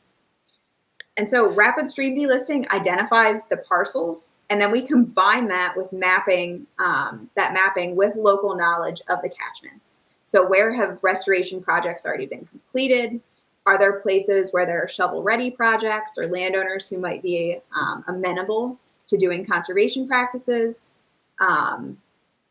And 1.16 1.29
so 1.29 1.51
rapid 1.53 1.88
stream 1.88 2.18
delisting 2.18 2.68
identifies 2.70 3.44
the 3.44 3.59
parcels, 3.59 4.31
and 4.48 4.61
then 4.61 4.70
we 4.70 4.83
combine 4.87 5.48
that 5.48 5.77
with 5.77 5.92
mapping, 5.92 6.66
um, 6.79 7.31
that 7.37 7.53
mapping 7.53 7.96
with 7.96 8.16
local 8.16 8.57
knowledge 8.57 9.03
of 9.09 9.20
the 9.22 9.29
catchments. 9.29 9.96
So 10.25 10.46
where 10.46 10.72
have 10.75 11.03
restoration 11.03 11.62
projects 11.62 12.07
already 12.07 12.27
been 12.27 12.46
completed? 12.46 13.20
Are 13.66 13.79
there 13.79 14.01
places 14.01 14.53
where 14.53 14.66
there 14.66 14.83
are 14.83 14.88
shovel-ready 14.88 15.53
projects 15.53 16.16
or 16.18 16.27
landowners 16.27 16.88
who 16.88 16.98
might 16.98 17.22
be 17.22 17.59
um, 17.79 18.05
amenable 18.09 18.79
to 19.09 19.16
doing 19.16 19.44
conservation 19.44 20.09
practices? 20.09 20.87
Um, 21.38 21.98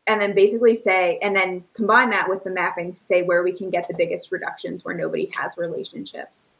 and 0.06 0.20
then 0.20 0.34
basically 0.34 0.74
say, 0.74 1.18
and 1.22 1.34
then 1.34 1.64
combine 1.74 2.10
that 2.10 2.28
with 2.28 2.44
the 2.44 2.50
mapping 2.50 2.92
to 2.92 3.00
say 3.00 3.22
where 3.22 3.42
we 3.42 3.52
can 3.52 3.70
get 3.70 3.88
the 3.88 3.94
biggest 3.94 4.32
reductions 4.32 4.84
where 4.84 4.94
nobody 4.94 5.30
has 5.36 5.56
relationships. 5.56 6.50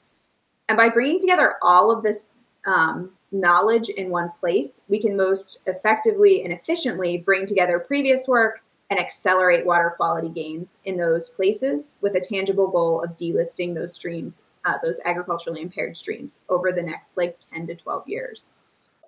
And 0.68 0.76
by 0.76 0.88
bringing 0.88 1.20
together 1.20 1.56
all 1.62 1.90
of 1.90 2.02
this 2.02 2.30
um, 2.66 3.10
knowledge 3.30 3.88
in 3.88 4.10
one 4.10 4.30
place, 4.38 4.82
we 4.88 5.00
can 5.00 5.16
most 5.16 5.60
effectively 5.66 6.44
and 6.44 6.52
efficiently 6.52 7.18
bring 7.18 7.46
together 7.46 7.78
previous 7.78 8.28
work 8.28 8.62
and 8.90 9.00
accelerate 9.00 9.64
water 9.64 9.94
quality 9.96 10.28
gains 10.28 10.78
in 10.84 10.98
those 10.98 11.28
places 11.28 11.98
with 12.02 12.14
a 12.14 12.20
tangible 12.20 12.68
goal 12.68 13.02
of 13.02 13.16
delisting 13.16 13.74
those 13.74 13.94
streams, 13.94 14.42
uh, 14.66 14.74
those 14.82 15.00
agriculturally 15.06 15.62
impaired 15.62 15.96
streams, 15.96 16.40
over 16.48 16.70
the 16.72 16.82
next 16.82 17.16
like 17.16 17.38
10 17.40 17.66
to 17.68 17.74
12 17.74 18.06
years. 18.06 18.50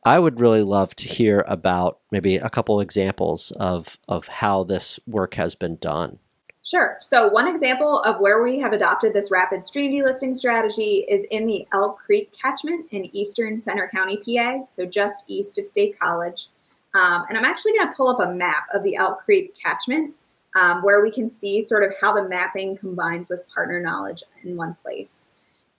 I 0.07 0.19
would 0.19 0.41
really 0.41 0.63
love 0.63 0.95
to 0.97 1.09
hear 1.09 1.45
about 1.47 1.99
maybe 2.11 2.37
a 2.37 2.51
couple 2.51 2.81
examples 2.81 3.53
of 3.53 3.99
of 4.07 4.29
how 4.29 4.65
this 4.65 5.01
work 5.07 5.35
has 5.35 5.55
been 5.55 5.77
done. 5.77 6.19
Sure. 6.65 6.97
So 7.03 7.29
one 7.29 7.47
example 7.47 8.01
of 8.01 8.21
where 8.21 8.43
we 8.43 8.59
have 8.59 8.73
adopted 8.73 9.13
this 9.13 9.31
rapid 9.31 9.63
stream 9.63 9.93
delisting 9.93 10.35
strategy 10.35 11.05
is 11.11 11.25
in 11.25 11.45
the 11.45 11.69
Elk 11.75 11.99
Creek 11.99 12.33
catchment 12.33 12.87
in 12.91 13.15
eastern 13.15 13.61
Centre 13.61 13.91
County, 13.95 14.17
PA, 14.17 14.65
so 14.65 14.87
just 14.87 15.27
east 15.29 15.59
of 15.59 15.67
State 15.67 15.99
College. 15.99 16.49
Um, 16.95 17.27
and 17.29 17.37
I'm 17.37 17.45
actually 17.45 17.73
going 17.73 17.89
to 17.89 17.95
pull 17.95 18.09
up 18.09 18.21
a 18.21 18.33
map 18.33 18.65
of 18.73 18.83
the 18.83 18.97
Elk 18.97 19.19
Creek 19.19 19.55
catchment 19.63 20.15
um, 20.59 20.83
where 20.83 21.03
we 21.03 21.11
can 21.11 21.29
see 21.29 21.61
sort 21.61 21.85
of 21.85 21.95
how 22.01 22.15
the 22.15 22.27
mapping 22.27 22.79
combines 22.79 23.29
with 23.29 23.47
partner 23.49 23.79
knowledge 23.79 24.23
in 24.43 24.57
one 24.57 24.75
place. 24.83 25.27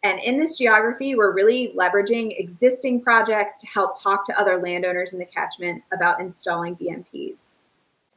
And 0.04 0.20
in 0.20 0.38
this 0.38 0.56
geography, 0.56 1.16
we're 1.16 1.34
really 1.34 1.74
leveraging 1.76 2.40
existing 2.40 3.02
projects 3.02 3.58
to 3.58 3.66
help 3.66 4.00
talk 4.00 4.24
to 4.28 4.40
other 4.40 4.62
landowners 4.62 5.14
in 5.14 5.18
the 5.18 5.26
catchment 5.26 5.82
about 5.92 6.22
installing 6.22 6.76
BMPs. 6.76 7.50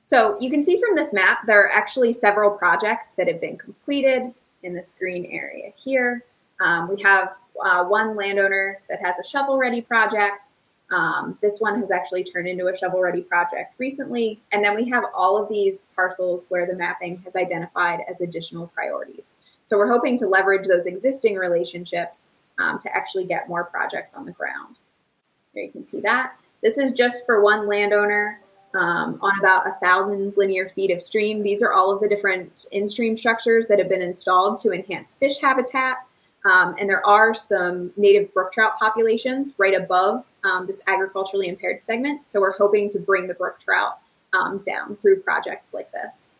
So 0.08 0.38
you 0.40 0.48
can 0.48 0.64
see 0.64 0.80
from 0.80 0.96
this 0.96 1.12
map, 1.12 1.46
there 1.46 1.62
are 1.62 1.70
actually 1.70 2.14
several 2.14 2.50
projects 2.50 3.10
that 3.18 3.28
have 3.28 3.42
been 3.42 3.58
completed 3.58 4.32
in 4.62 4.72
this 4.72 4.94
green 4.98 5.26
area 5.26 5.70
here. 5.76 6.24
Um, 6.64 6.88
we 6.88 7.02
have 7.02 7.36
uh, 7.62 7.84
one 7.84 8.16
landowner 8.16 8.80
that 8.88 9.00
has 9.02 9.18
a 9.18 9.28
shovel-ready 9.28 9.82
project. 9.82 10.46
Um, 10.90 11.36
this 11.42 11.60
one 11.60 11.78
has 11.78 11.90
actually 11.90 12.24
turned 12.24 12.48
into 12.48 12.68
a 12.68 12.74
shovel-ready 12.74 13.20
project 13.20 13.74
recently. 13.76 14.40
And 14.50 14.64
then 14.64 14.74
we 14.74 14.88
have 14.88 15.04
all 15.14 15.36
of 15.36 15.46
these 15.50 15.90
parcels 15.94 16.46
where 16.48 16.64
the 16.64 16.74
mapping 16.74 17.18
has 17.18 17.36
identified 17.36 18.00
as 18.08 18.22
additional 18.22 18.68
priorities. 18.68 19.34
So 19.62 19.76
we're 19.76 19.92
hoping 19.92 20.18
to 20.20 20.26
leverage 20.26 20.66
those 20.66 20.86
existing 20.86 21.36
relationships 21.36 22.30
um, 22.58 22.78
to 22.78 22.96
actually 22.96 23.26
get 23.26 23.46
more 23.46 23.64
projects 23.64 24.14
on 24.14 24.24
the 24.24 24.32
ground. 24.32 24.76
Here 25.52 25.64
you 25.64 25.70
can 25.70 25.84
see 25.84 26.00
that. 26.00 26.32
This 26.62 26.78
is 26.78 26.92
just 26.92 27.26
for 27.26 27.42
one 27.42 27.68
landowner 27.68 28.40
um, 28.74 29.18
on 29.22 29.38
about 29.40 29.66
a 29.66 29.72
thousand 29.82 30.34
linear 30.36 30.68
feet 30.68 30.90
of 30.90 31.00
stream. 31.00 31.42
These 31.42 31.62
are 31.62 31.72
all 31.72 31.90
of 31.92 32.00
the 32.00 32.08
different 32.08 32.66
in-stream 32.72 33.16
structures 33.16 33.66
that 33.68 33.78
have 33.78 33.88
been 33.88 34.02
installed 34.02 34.60
to 34.60 34.72
enhance 34.72 35.14
fish 35.14 35.38
habitat. 35.40 35.96
Um, 36.44 36.76
and 36.78 36.88
there 36.88 37.04
are 37.06 37.34
some 37.34 37.92
native 37.96 38.32
brook 38.32 38.52
trout 38.52 38.78
populations 38.78 39.54
right 39.58 39.74
above 39.74 40.24
um, 40.44 40.66
this 40.66 40.80
agriculturally 40.86 41.48
impaired 41.48 41.80
segment. 41.80 42.28
So 42.28 42.40
we're 42.40 42.56
hoping 42.56 42.88
to 42.90 42.98
bring 42.98 43.26
the 43.26 43.34
brook 43.34 43.58
trout 43.58 43.98
um, 44.32 44.62
down 44.64 44.96
through 44.96 45.20
projects 45.20 45.74
like 45.74 45.90
this. 45.92 46.30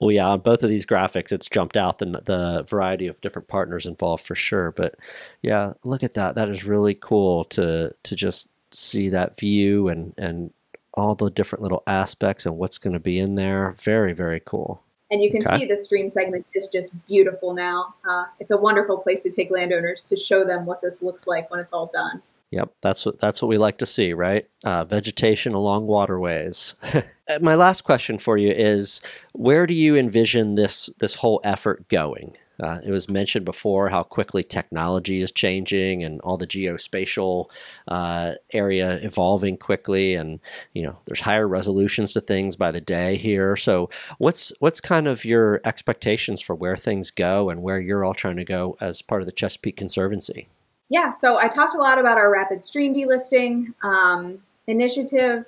Well, 0.00 0.12
yeah, 0.12 0.28
on 0.28 0.40
both 0.40 0.62
of 0.62 0.68
these 0.68 0.86
graphics, 0.86 1.32
it's 1.32 1.48
jumped 1.48 1.76
out 1.76 1.98
the 1.98 2.22
the 2.24 2.64
variety 2.68 3.08
of 3.08 3.20
different 3.20 3.48
partners 3.48 3.84
involved 3.84 4.24
for 4.24 4.36
sure. 4.36 4.70
But 4.70 4.94
yeah, 5.42 5.72
look 5.82 6.04
at 6.04 6.14
that. 6.14 6.36
That 6.36 6.48
is 6.48 6.64
really 6.64 6.94
cool 6.94 7.44
to 7.46 7.92
to 8.04 8.14
just 8.14 8.46
see 8.70 9.08
that 9.08 9.38
view 9.38 9.88
and 9.88 10.14
and 10.16 10.52
all 10.98 11.14
the 11.14 11.30
different 11.30 11.62
little 11.62 11.82
aspects 11.86 12.46
and 12.46 12.56
what's 12.56 12.78
going 12.78 12.94
to 12.94 13.00
be 13.00 13.18
in 13.18 13.34
there. 13.34 13.74
Very 13.78 14.12
very 14.12 14.40
cool. 14.44 14.82
And 15.10 15.22
you 15.22 15.30
can 15.30 15.46
okay. 15.46 15.60
see 15.60 15.64
the 15.64 15.76
stream 15.76 16.10
segment 16.10 16.46
is 16.54 16.66
just 16.66 16.92
beautiful 17.06 17.54
now. 17.54 17.94
Uh, 18.08 18.26
it's 18.40 18.50
a 18.50 18.58
wonderful 18.58 18.98
place 18.98 19.22
to 19.22 19.30
take 19.30 19.50
landowners 19.50 20.04
to 20.04 20.16
show 20.16 20.44
them 20.44 20.66
what 20.66 20.82
this 20.82 21.02
looks 21.02 21.26
like 21.26 21.50
when 21.50 21.60
it's 21.60 21.72
all 21.72 21.90
done. 21.90 22.20
Yep, 22.50 22.72
that's 22.80 23.04
what 23.04 23.18
that's 23.18 23.42
what 23.42 23.48
we 23.48 23.58
like 23.58 23.78
to 23.78 23.86
see, 23.86 24.12
right? 24.12 24.48
Uh, 24.64 24.84
vegetation 24.84 25.52
along 25.52 25.86
waterways. 25.86 26.74
Uh, 27.30 27.38
my 27.42 27.54
last 27.54 27.82
question 27.84 28.16
for 28.16 28.38
you 28.38 28.50
is: 28.50 29.02
Where 29.34 29.66
do 29.66 29.74
you 29.74 29.98
envision 29.98 30.54
this 30.54 30.88
this 30.98 31.14
whole 31.16 31.42
effort 31.44 31.86
going? 31.88 32.38
Uh, 32.62 32.80
it 32.84 32.90
was 32.90 33.08
mentioned 33.08 33.44
before 33.44 33.88
how 33.88 34.02
quickly 34.02 34.42
technology 34.42 35.20
is 35.20 35.30
changing 35.30 36.02
and 36.02 36.20
all 36.22 36.36
the 36.36 36.46
geospatial 36.46 37.50
uh, 37.88 38.32
area 38.52 38.98
evolving 39.02 39.56
quickly, 39.56 40.14
and 40.14 40.40
you 40.72 40.82
know 40.82 40.98
there's 41.06 41.20
higher 41.20 41.48
resolutions 41.48 42.12
to 42.12 42.20
things 42.20 42.56
by 42.56 42.70
the 42.70 42.80
day 42.80 43.16
here. 43.16 43.56
So, 43.56 43.90
what's 44.18 44.52
what's 44.58 44.80
kind 44.80 45.06
of 45.06 45.24
your 45.24 45.60
expectations 45.64 46.40
for 46.40 46.54
where 46.54 46.76
things 46.76 47.10
go 47.10 47.50
and 47.50 47.62
where 47.62 47.80
you're 47.80 48.04
all 48.04 48.14
trying 48.14 48.36
to 48.36 48.44
go 48.44 48.76
as 48.80 49.02
part 49.02 49.22
of 49.22 49.26
the 49.26 49.32
Chesapeake 49.32 49.76
Conservancy? 49.76 50.48
yeah, 50.88 51.10
so 51.10 51.36
I 51.36 51.48
talked 51.48 51.74
a 51.74 51.78
lot 51.78 51.98
about 51.98 52.16
our 52.16 52.30
rapid 52.30 52.64
stream 52.64 52.94
delisting 52.94 53.74
um, 53.82 54.38
initiative. 54.66 55.44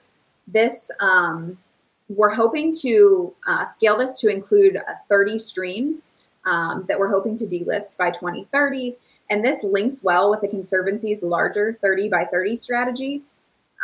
This, 0.47 0.91
um, 1.01 1.59
we're 2.09 2.35
hoping 2.35 2.75
to 2.81 3.33
uh, 3.47 3.65
scale 3.65 3.97
this 3.97 4.19
to 4.21 4.29
include 4.29 4.77
uh, 4.77 4.95
30 5.09 5.39
streams 5.39 6.09
um, 6.45 6.85
that 6.89 6.99
we're 6.99 7.11
hoping 7.11 7.37
to 7.37 7.47
delist 7.47 7.97
by 7.97 8.11
2030. 8.11 8.97
And 9.31 9.45
this 9.45 9.63
links 9.63 10.03
well 10.03 10.31
with 10.31 10.41
the 10.41 10.49
Conservancy's 10.49 11.23
larger 11.23 11.79
30 11.81 12.09
by 12.09 12.25
30 12.25 12.57
strategy. 12.57 13.23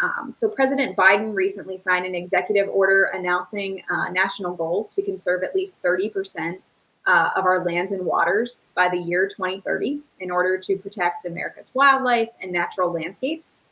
Um, 0.02 0.32
so, 0.34 0.50
President 0.50 0.96
Biden 0.96 1.34
recently 1.34 1.78
signed 1.78 2.04
an 2.04 2.14
executive 2.14 2.68
order 2.68 3.10
announcing 3.14 3.82
a 3.88 4.12
national 4.12 4.54
goal 4.54 4.84
to 4.90 5.02
conserve 5.02 5.42
at 5.42 5.54
least 5.54 5.82
30% 5.82 6.58
uh, 7.06 7.30
of 7.36 7.44
our 7.44 7.64
lands 7.64 7.92
and 7.92 8.04
waters 8.04 8.64
by 8.74 8.88
the 8.88 8.98
year 8.98 9.26
2030 9.26 10.00
in 10.20 10.30
order 10.30 10.58
to 10.58 10.76
protect 10.76 11.24
America's 11.24 11.70
wildlife 11.72 12.28
and 12.42 12.52
natural 12.52 12.92
landscapes. 12.92 13.62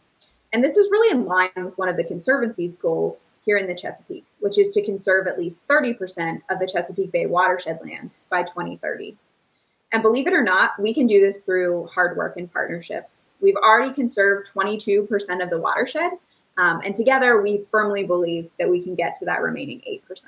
And 0.55 0.63
this 0.63 0.77
is 0.77 0.89
really 0.93 1.11
in 1.11 1.27
line 1.27 1.51
with 1.57 1.77
one 1.77 1.89
of 1.89 1.97
the 1.97 2.05
Conservancy's 2.05 2.77
goals 2.77 3.27
here 3.45 3.57
in 3.57 3.67
the 3.67 3.75
Chesapeake, 3.75 4.25
which 4.39 4.57
is 4.57 4.71
to 4.71 4.85
conserve 4.85 5.27
at 5.27 5.37
least 5.37 5.67
30% 5.67 6.43
of 6.49 6.61
the 6.61 6.71
Chesapeake 6.73 7.11
Bay 7.11 7.27
watershed 7.27 7.81
lands 7.83 8.21
by 8.31 8.45
2030. 8.45 9.17
And 9.93 10.01
believe 10.01 10.29
it 10.29 10.33
or 10.33 10.45
not, 10.45 10.81
we 10.81 10.95
can 10.95 11.09
do 11.09 11.21
this 11.21 11.41
through 11.41 11.87
hard 11.87 12.17
work 12.17 12.37
and 12.37 12.53
partnerships. 12.53 13.25
We've 13.41 13.57
already 13.57 13.93
conserved 13.93 14.49
22% 14.55 15.43
of 15.43 15.51
the 15.51 15.59
watershed, 15.59 16.13
um, 16.57 16.81
and 16.85 16.95
together 16.95 17.43
we 17.43 17.65
firmly 17.69 18.05
believe 18.05 18.49
that 18.61 18.71
we 18.71 18.81
can 18.81 18.95
get 18.95 19.17
to 19.17 19.25
that 19.25 19.43
remaining 19.43 19.81
8%. 19.81 20.25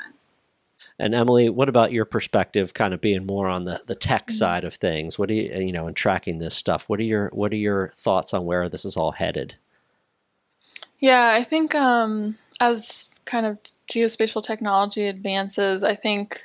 And 0.98 1.14
Emily, 1.14 1.50
what 1.50 1.68
about 1.68 1.92
your 1.92 2.04
perspective, 2.04 2.74
kind 2.74 2.92
of 2.92 3.00
being 3.00 3.26
more 3.26 3.46
on 3.48 3.64
the, 3.64 3.80
the 3.86 3.94
tech 3.94 4.26
Mm-hmm. 4.26 4.34
side 4.34 4.64
of 4.64 4.74
things? 4.74 5.20
What 5.20 5.28
do 5.28 5.36
you 5.36 5.54
you 5.54 5.72
know, 5.72 5.86
in 5.86 5.94
tracking 5.94 6.38
this 6.38 6.56
stuff? 6.56 6.88
What 6.88 6.98
are 6.98 7.04
your 7.04 7.28
what 7.32 7.52
are 7.52 7.56
your 7.56 7.92
thoughts 7.96 8.34
on 8.34 8.44
where 8.44 8.68
this 8.68 8.84
is 8.84 8.96
all 8.96 9.12
headed? 9.12 9.54
Yeah, 11.00 11.32
I 11.32 11.44
think 11.44 11.74
um, 11.74 12.36
as 12.60 13.08
kind 13.24 13.46
of 13.46 13.58
geospatial 13.90 14.42
technology 14.42 15.06
advances, 15.06 15.82
I 15.82 15.94
think 15.94 16.40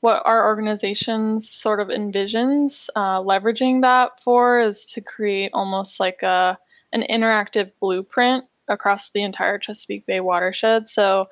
what 0.00 0.22
our 0.24 0.46
organization 0.46 1.40
sort 1.40 1.80
of 1.80 1.88
envisions 1.88 2.88
uh, 2.96 3.20
leveraging 3.20 3.82
that 3.82 4.22
for 4.22 4.60
is 4.60 4.86
to 4.86 5.00
create 5.00 5.50
almost 5.52 6.00
like 6.00 6.22
a 6.22 6.58
an 6.92 7.04
interactive 7.08 7.70
blueprint 7.80 8.44
across 8.68 9.10
the 9.10 9.22
entire 9.22 9.58
Chesapeake 9.58 10.06
Bay 10.06 10.20
watershed. 10.20 10.88
So 10.88 11.26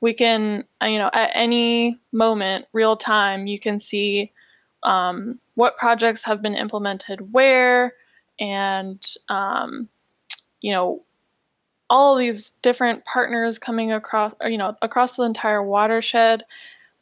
we 0.00 0.14
can, 0.14 0.64
uh, 0.82 0.86
you 0.86 0.98
know, 0.98 1.10
at 1.12 1.30
any 1.34 2.00
moment, 2.12 2.66
real 2.72 2.96
time, 2.96 3.46
you 3.46 3.60
can 3.60 3.78
see 3.78 4.32
um, 4.82 5.38
what 5.54 5.76
projects 5.76 6.24
have 6.24 6.42
been 6.42 6.54
implemented 6.54 7.32
where, 7.32 7.94
and 8.40 9.00
um, 9.28 9.88
you 10.60 10.72
know, 10.72 11.04
all 11.90 12.16
these 12.16 12.50
different 12.62 13.04
partners 13.04 13.58
coming 13.58 13.92
across, 13.92 14.34
or, 14.40 14.48
you 14.48 14.58
know, 14.58 14.76
across 14.82 15.16
the 15.16 15.22
entire 15.22 15.62
watershed. 15.62 16.44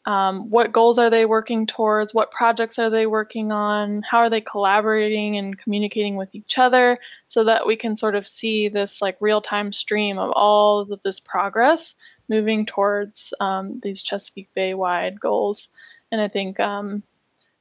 Um, 0.05 0.51
what 0.51 0.73
goals 0.73 0.99
are 0.99 1.11
they 1.11 1.27
working 1.27 1.65
towards? 1.65 2.13
What 2.13 2.33
projects 2.33 2.79
are 2.81 2.91
they 2.91 3.07
working 3.07 3.53
on? 3.53 4.03
How 4.03 4.19
are 4.19 4.31
they 4.31 4.41
collaborating 4.41 5.37
and 5.37 5.57
communicating 5.57 6.17
with 6.17 6.35
each 6.35 6.59
other 6.59 6.99
so 7.29 7.45
that 7.45 7.69
we 7.69 7.77
can 7.77 7.97
sort 7.97 8.17
of 8.17 8.27
see 8.27 8.69
this 8.69 9.01
like 9.01 9.17
real 9.21 9.41
time 9.41 9.73
stream 9.73 10.19
of 10.19 10.33
all 10.33 10.81
of 10.81 11.01
this 11.03 11.21
progress 11.21 11.95
moving 12.29 12.67
towards 12.67 13.33
um, 13.39 13.79
these 13.83 14.03
Chesapeake 14.03 14.53
Bay 14.55 14.75
wide 14.75 15.21
goals. 15.21 15.69
And 16.11 16.21
I 16.21 16.27
think 16.27 16.59
um, 16.59 17.05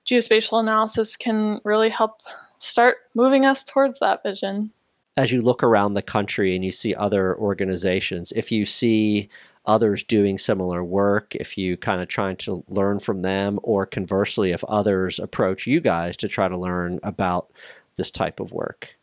geospatial 0.10 0.60
analysis 0.60 1.15
can 1.15 1.62
really 1.63 1.89
help 1.89 2.21
start 2.57 2.97
moving 3.13 3.45
us 3.45 3.63
towards 3.63 3.99
that 3.99 4.23
vision. 4.23 4.71
As 5.17 5.32
you 5.32 5.41
look 5.41 5.62
around 5.63 5.93
the 5.93 6.02
country 6.02 6.56
and 6.56 6.63
you 6.63 6.71
see 6.71 6.95
other 6.95 7.36
organizations, 7.38 8.32
if 8.32 8.52
you 8.52 8.65
see 8.65 9.30
others 9.65 10.04
doing 10.04 10.38
similar 10.38 10.84
work, 10.84 11.36
if 11.36 11.58
you 11.58 11.78
kind 11.78 12.02
of 12.02 12.08
trying 12.08 12.38
to 12.38 12.63
learn 12.67 13.00
from 13.00 13.21
them, 13.21 13.60
or 13.63 13.86
conversely, 13.86 14.52
if 14.52 14.63
others 14.65 15.19
approach 15.19 15.67
you 15.67 15.80
guys 15.80 16.17
to 16.17 16.28
try 16.28 16.47
to 16.47 16.58
learn 16.58 17.00
about 17.04 17.52
this 17.97 18.10
type 18.10 18.39
of 18.39 18.52
work? 18.52 18.95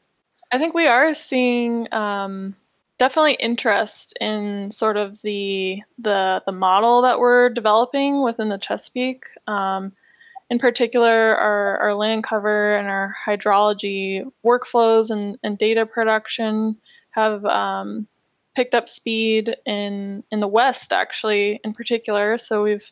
I 0.50 0.58
think 0.58 0.74
we 0.74 0.86
are 0.86 1.14
seeing 1.14 1.92
um, 1.92 2.56
definitely 2.98 3.34
interest 3.34 4.16
in 4.20 4.70
sort 4.70 4.96
of 4.96 5.20
the 5.22 5.82
the 5.98 6.42
the 6.46 6.52
model 6.52 7.02
that 7.02 7.18
we're 7.18 7.50
developing 7.50 8.22
within 8.22 8.48
the 8.48 8.58
Chesapeake. 8.58 9.24
Um, 9.46 9.92
in 10.50 10.58
particular, 10.58 11.36
our, 11.36 11.78
our 11.78 11.94
land 11.94 12.24
cover 12.24 12.76
and 12.76 12.88
our 12.88 13.14
hydrology 13.26 14.30
workflows 14.44 15.10
and, 15.10 15.38
and 15.42 15.58
data 15.58 15.84
production 15.84 16.76
have 17.10 17.44
um, 17.44 18.06
picked 18.54 18.74
up 18.74 18.88
speed 18.88 19.56
in 19.66 20.24
in 20.30 20.40
the 20.40 20.48
West, 20.48 20.92
actually, 20.92 21.60
in 21.64 21.74
particular. 21.74 22.38
So 22.38 22.62
we've 22.62 22.90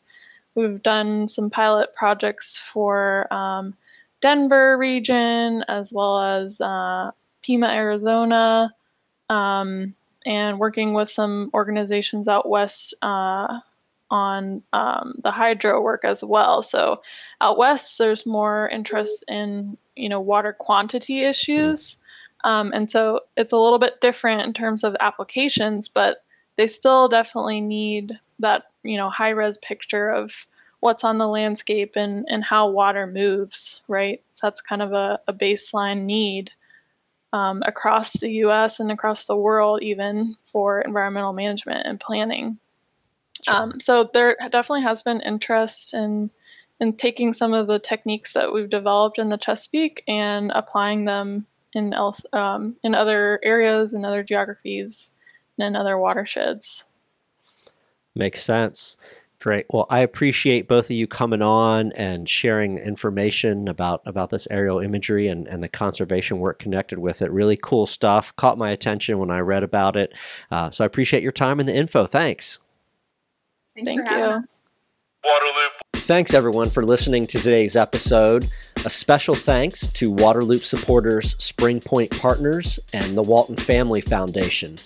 we've 0.55 0.83
done 0.83 1.29
some 1.29 1.51
pilot 1.51 1.95
projects 1.95 2.59
for 2.59 3.33
um, 3.33 3.75
Denver 4.21 4.77
region 4.77 5.64
as 5.69 5.92
well 5.92 6.21
as 6.21 6.61
uh, 6.61 7.11
Pima, 7.42 7.69
Arizona, 7.69 8.75
um, 9.31 9.95
and 10.27 10.59
working 10.59 10.92
with 10.92 11.09
some 11.09 11.51
organizations 11.55 12.29
out 12.29 12.49
west 12.49 12.95
uh, 13.03 13.61
on 14.11 14.62
um, 14.73 15.14
the 15.23 15.31
hydro 15.31 15.81
work 15.81 16.05
as 16.05 16.23
well. 16.23 16.62
So 16.62 17.03
out 17.40 17.59
west, 17.59 17.99
there's 17.99 18.27
more 18.27 18.69
interest 18.69 19.25
in 19.29 19.77
you 19.95 20.09
know 20.09 20.21
water 20.21 20.53
quantity 20.53 21.23
issues, 21.25 21.97
um, 22.45 22.73
and 22.73 22.90
so 22.90 23.21
it's 23.37 23.53
a 23.53 23.59
little 23.59 23.79
bit 23.79 24.01
different 24.01 24.42
in 24.42 24.53
terms 24.53 24.85
of 24.85 24.97
applications, 25.01 25.88
but 25.88 26.23
they 26.57 26.69
still 26.69 27.09
definitely 27.09 27.61
need 27.61 28.19
that 28.38 28.64
you 28.83 28.97
know 28.97 29.11
high 29.11 29.31
res 29.31 29.59
picture 29.59 30.11
of 30.11 30.47
what's 30.81 31.05
on 31.05 31.19
the 31.19 31.27
landscape 31.27 31.97
and, 31.97 32.27
and 32.29 32.45
how 32.45 32.69
water 32.69 33.07
moves, 33.07 33.81
right? 33.88 34.23
So 34.35 34.47
that's 34.47 34.61
kind 34.61 34.83
of 34.83 34.92
a, 34.92 35.19
a 35.27 35.33
baseline 35.33 36.03
need 36.03 36.53
um, 37.33 37.62
across 37.66 38.12
the 38.12 38.31
US 38.45 38.79
and 38.81 38.90
across 38.90 39.25
the 39.25 39.37
world, 39.37 39.83
even 39.83 40.37
for 40.47 40.81
environmental 40.81 41.33
management 41.33 41.87
and 41.87 41.99
planning. 41.99 42.59
Sure. 43.44 43.55
Um, 43.55 43.81
so 43.81 44.11
there 44.12 44.37
definitely 44.40 44.83
has 44.83 45.03
been 45.03 45.20
interest 45.20 45.94
in 45.94 46.31
in 46.79 46.92
taking 46.92 47.33
some 47.33 47.55
of 47.55 47.66
the 47.66 47.79
techniques 47.79 48.35
that 48.35 48.53
we've 48.53 48.68
developed 48.68 49.18
in 49.18 49.31
the 49.31 49.38
Chesapeake 49.38 50.03
and 50.07 50.53
applying 50.55 51.07
them 51.07 51.46
in 51.72 51.92
else 51.92 52.20
um, 52.33 52.77
in 52.83 52.94
other 52.94 53.40
areas 53.42 53.92
and 53.92 54.05
other 54.05 54.22
geographies 54.22 55.11
and 55.59 55.68
in 55.68 55.77
other 55.77 55.99
watersheds. 55.99 56.85
Makes 58.14 58.42
sense. 58.42 58.96
Great. 59.38 59.66
Well, 59.68 59.87
I 59.90 59.99
appreciate 60.01 60.66
both 60.66 60.87
of 60.87 60.92
you 60.92 61.07
coming 61.07 61.42
on 61.42 61.92
and 61.92 62.29
sharing 62.29 62.79
information 62.79 63.68
about, 63.68 64.01
about 64.07 64.31
this 64.31 64.49
aerial 64.51 64.81
imagery 64.81 65.29
and, 65.29 65.46
and 65.46 65.62
the 65.62 65.68
conservation 65.68 66.38
work 66.38 66.59
connected 66.59 66.99
with 66.99 67.20
it. 67.20 67.31
Really 67.31 67.59
cool 67.62 67.85
stuff. 67.85 68.35
Caught 68.37 68.57
my 68.57 68.70
attention 68.70 69.18
when 69.18 69.31
I 69.31 69.40
read 69.40 69.62
about 69.62 69.94
it. 69.94 70.14
Uh, 70.51 70.70
so 70.70 70.85
I 70.85 70.87
appreciate 70.87 71.22
your 71.22 71.33
time 71.33 71.61
and 71.61 71.68
the 71.68 71.75
info. 71.75 72.07
Thanks. 72.07 72.59
Thanks 73.76 73.88
Thank 73.90 74.00
for 74.00 74.06
having 74.06 74.24
you. 74.24 74.30
us. 74.36 74.44
Waterloop. 75.24 75.70
Thanks, 76.00 76.32
everyone, 76.32 76.70
for 76.70 76.82
listening 76.84 77.26
to 77.26 77.38
today's 77.38 77.76
episode. 77.76 78.46
A 78.86 78.90
special 78.90 79.34
thanks 79.34 79.92
to 79.92 80.10
Waterloop 80.10 80.64
supporters, 80.64 81.36
Spring 81.42 81.80
Point 81.80 82.10
Partners, 82.18 82.78
and 82.94 83.16
the 83.18 83.22
Walton 83.22 83.56
Family 83.56 84.00
Foundation. 84.00 84.76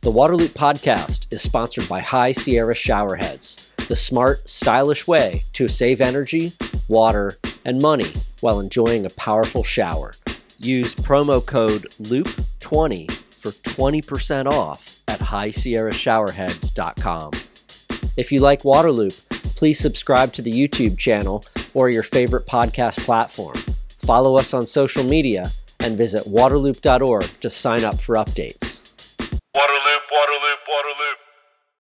The 0.00 0.10
Waterloop 0.10 0.54
podcast 0.54 1.30
is 1.32 1.42
sponsored 1.42 1.86
by 1.88 2.00
High 2.00 2.32
Sierra 2.32 2.72
Showerheads, 2.74 3.74
the 3.86 3.96
smart, 3.96 4.48
stylish 4.48 5.06
way 5.06 5.42
to 5.52 5.68
save 5.68 6.00
energy, 6.00 6.52
water, 6.88 7.34
and 7.66 7.82
money 7.82 8.10
while 8.40 8.60
enjoying 8.60 9.04
a 9.04 9.10
powerful 9.10 9.62
shower. 9.62 10.12
Use 10.58 10.94
promo 10.94 11.44
code 11.44 11.82
LOOP20 12.00 13.10
for 13.12 13.50
20% 13.50 14.46
off 14.46 15.02
at 15.08 15.20
highsierrashowerheads.com. 15.20 17.32
If 18.16 18.30
you 18.30 18.40
like 18.40 18.62
Waterloop, 18.62 19.28
please 19.56 19.78
subscribe 19.78 20.34
to 20.34 20.42
the 20.42 20.50
YouTube 20.50 20.98
channel 20.98 21.42
or 21.72 21.88
your 21.88 22.02
favorite 22.02 22.46
podcast 22.46 23.02
platform. 23.04 23.56
Follow 24.04 24.36
us 24.36 24.52
on 24.52 24.66
social 24.66 25.02
media 25.02 25.44
and 25.80 25.96
visit 25.96 26.24
waterloop.org 26.24 27.24
to 27.40 27.50
sign 27.50 27.84
up 27.84 27.98
for 27.98 28.16
updates. 28.16 28.92
Waterloop, 29.56 30.02
Waterloop, 30.12 30.60
Waterloop. 30.68 31.21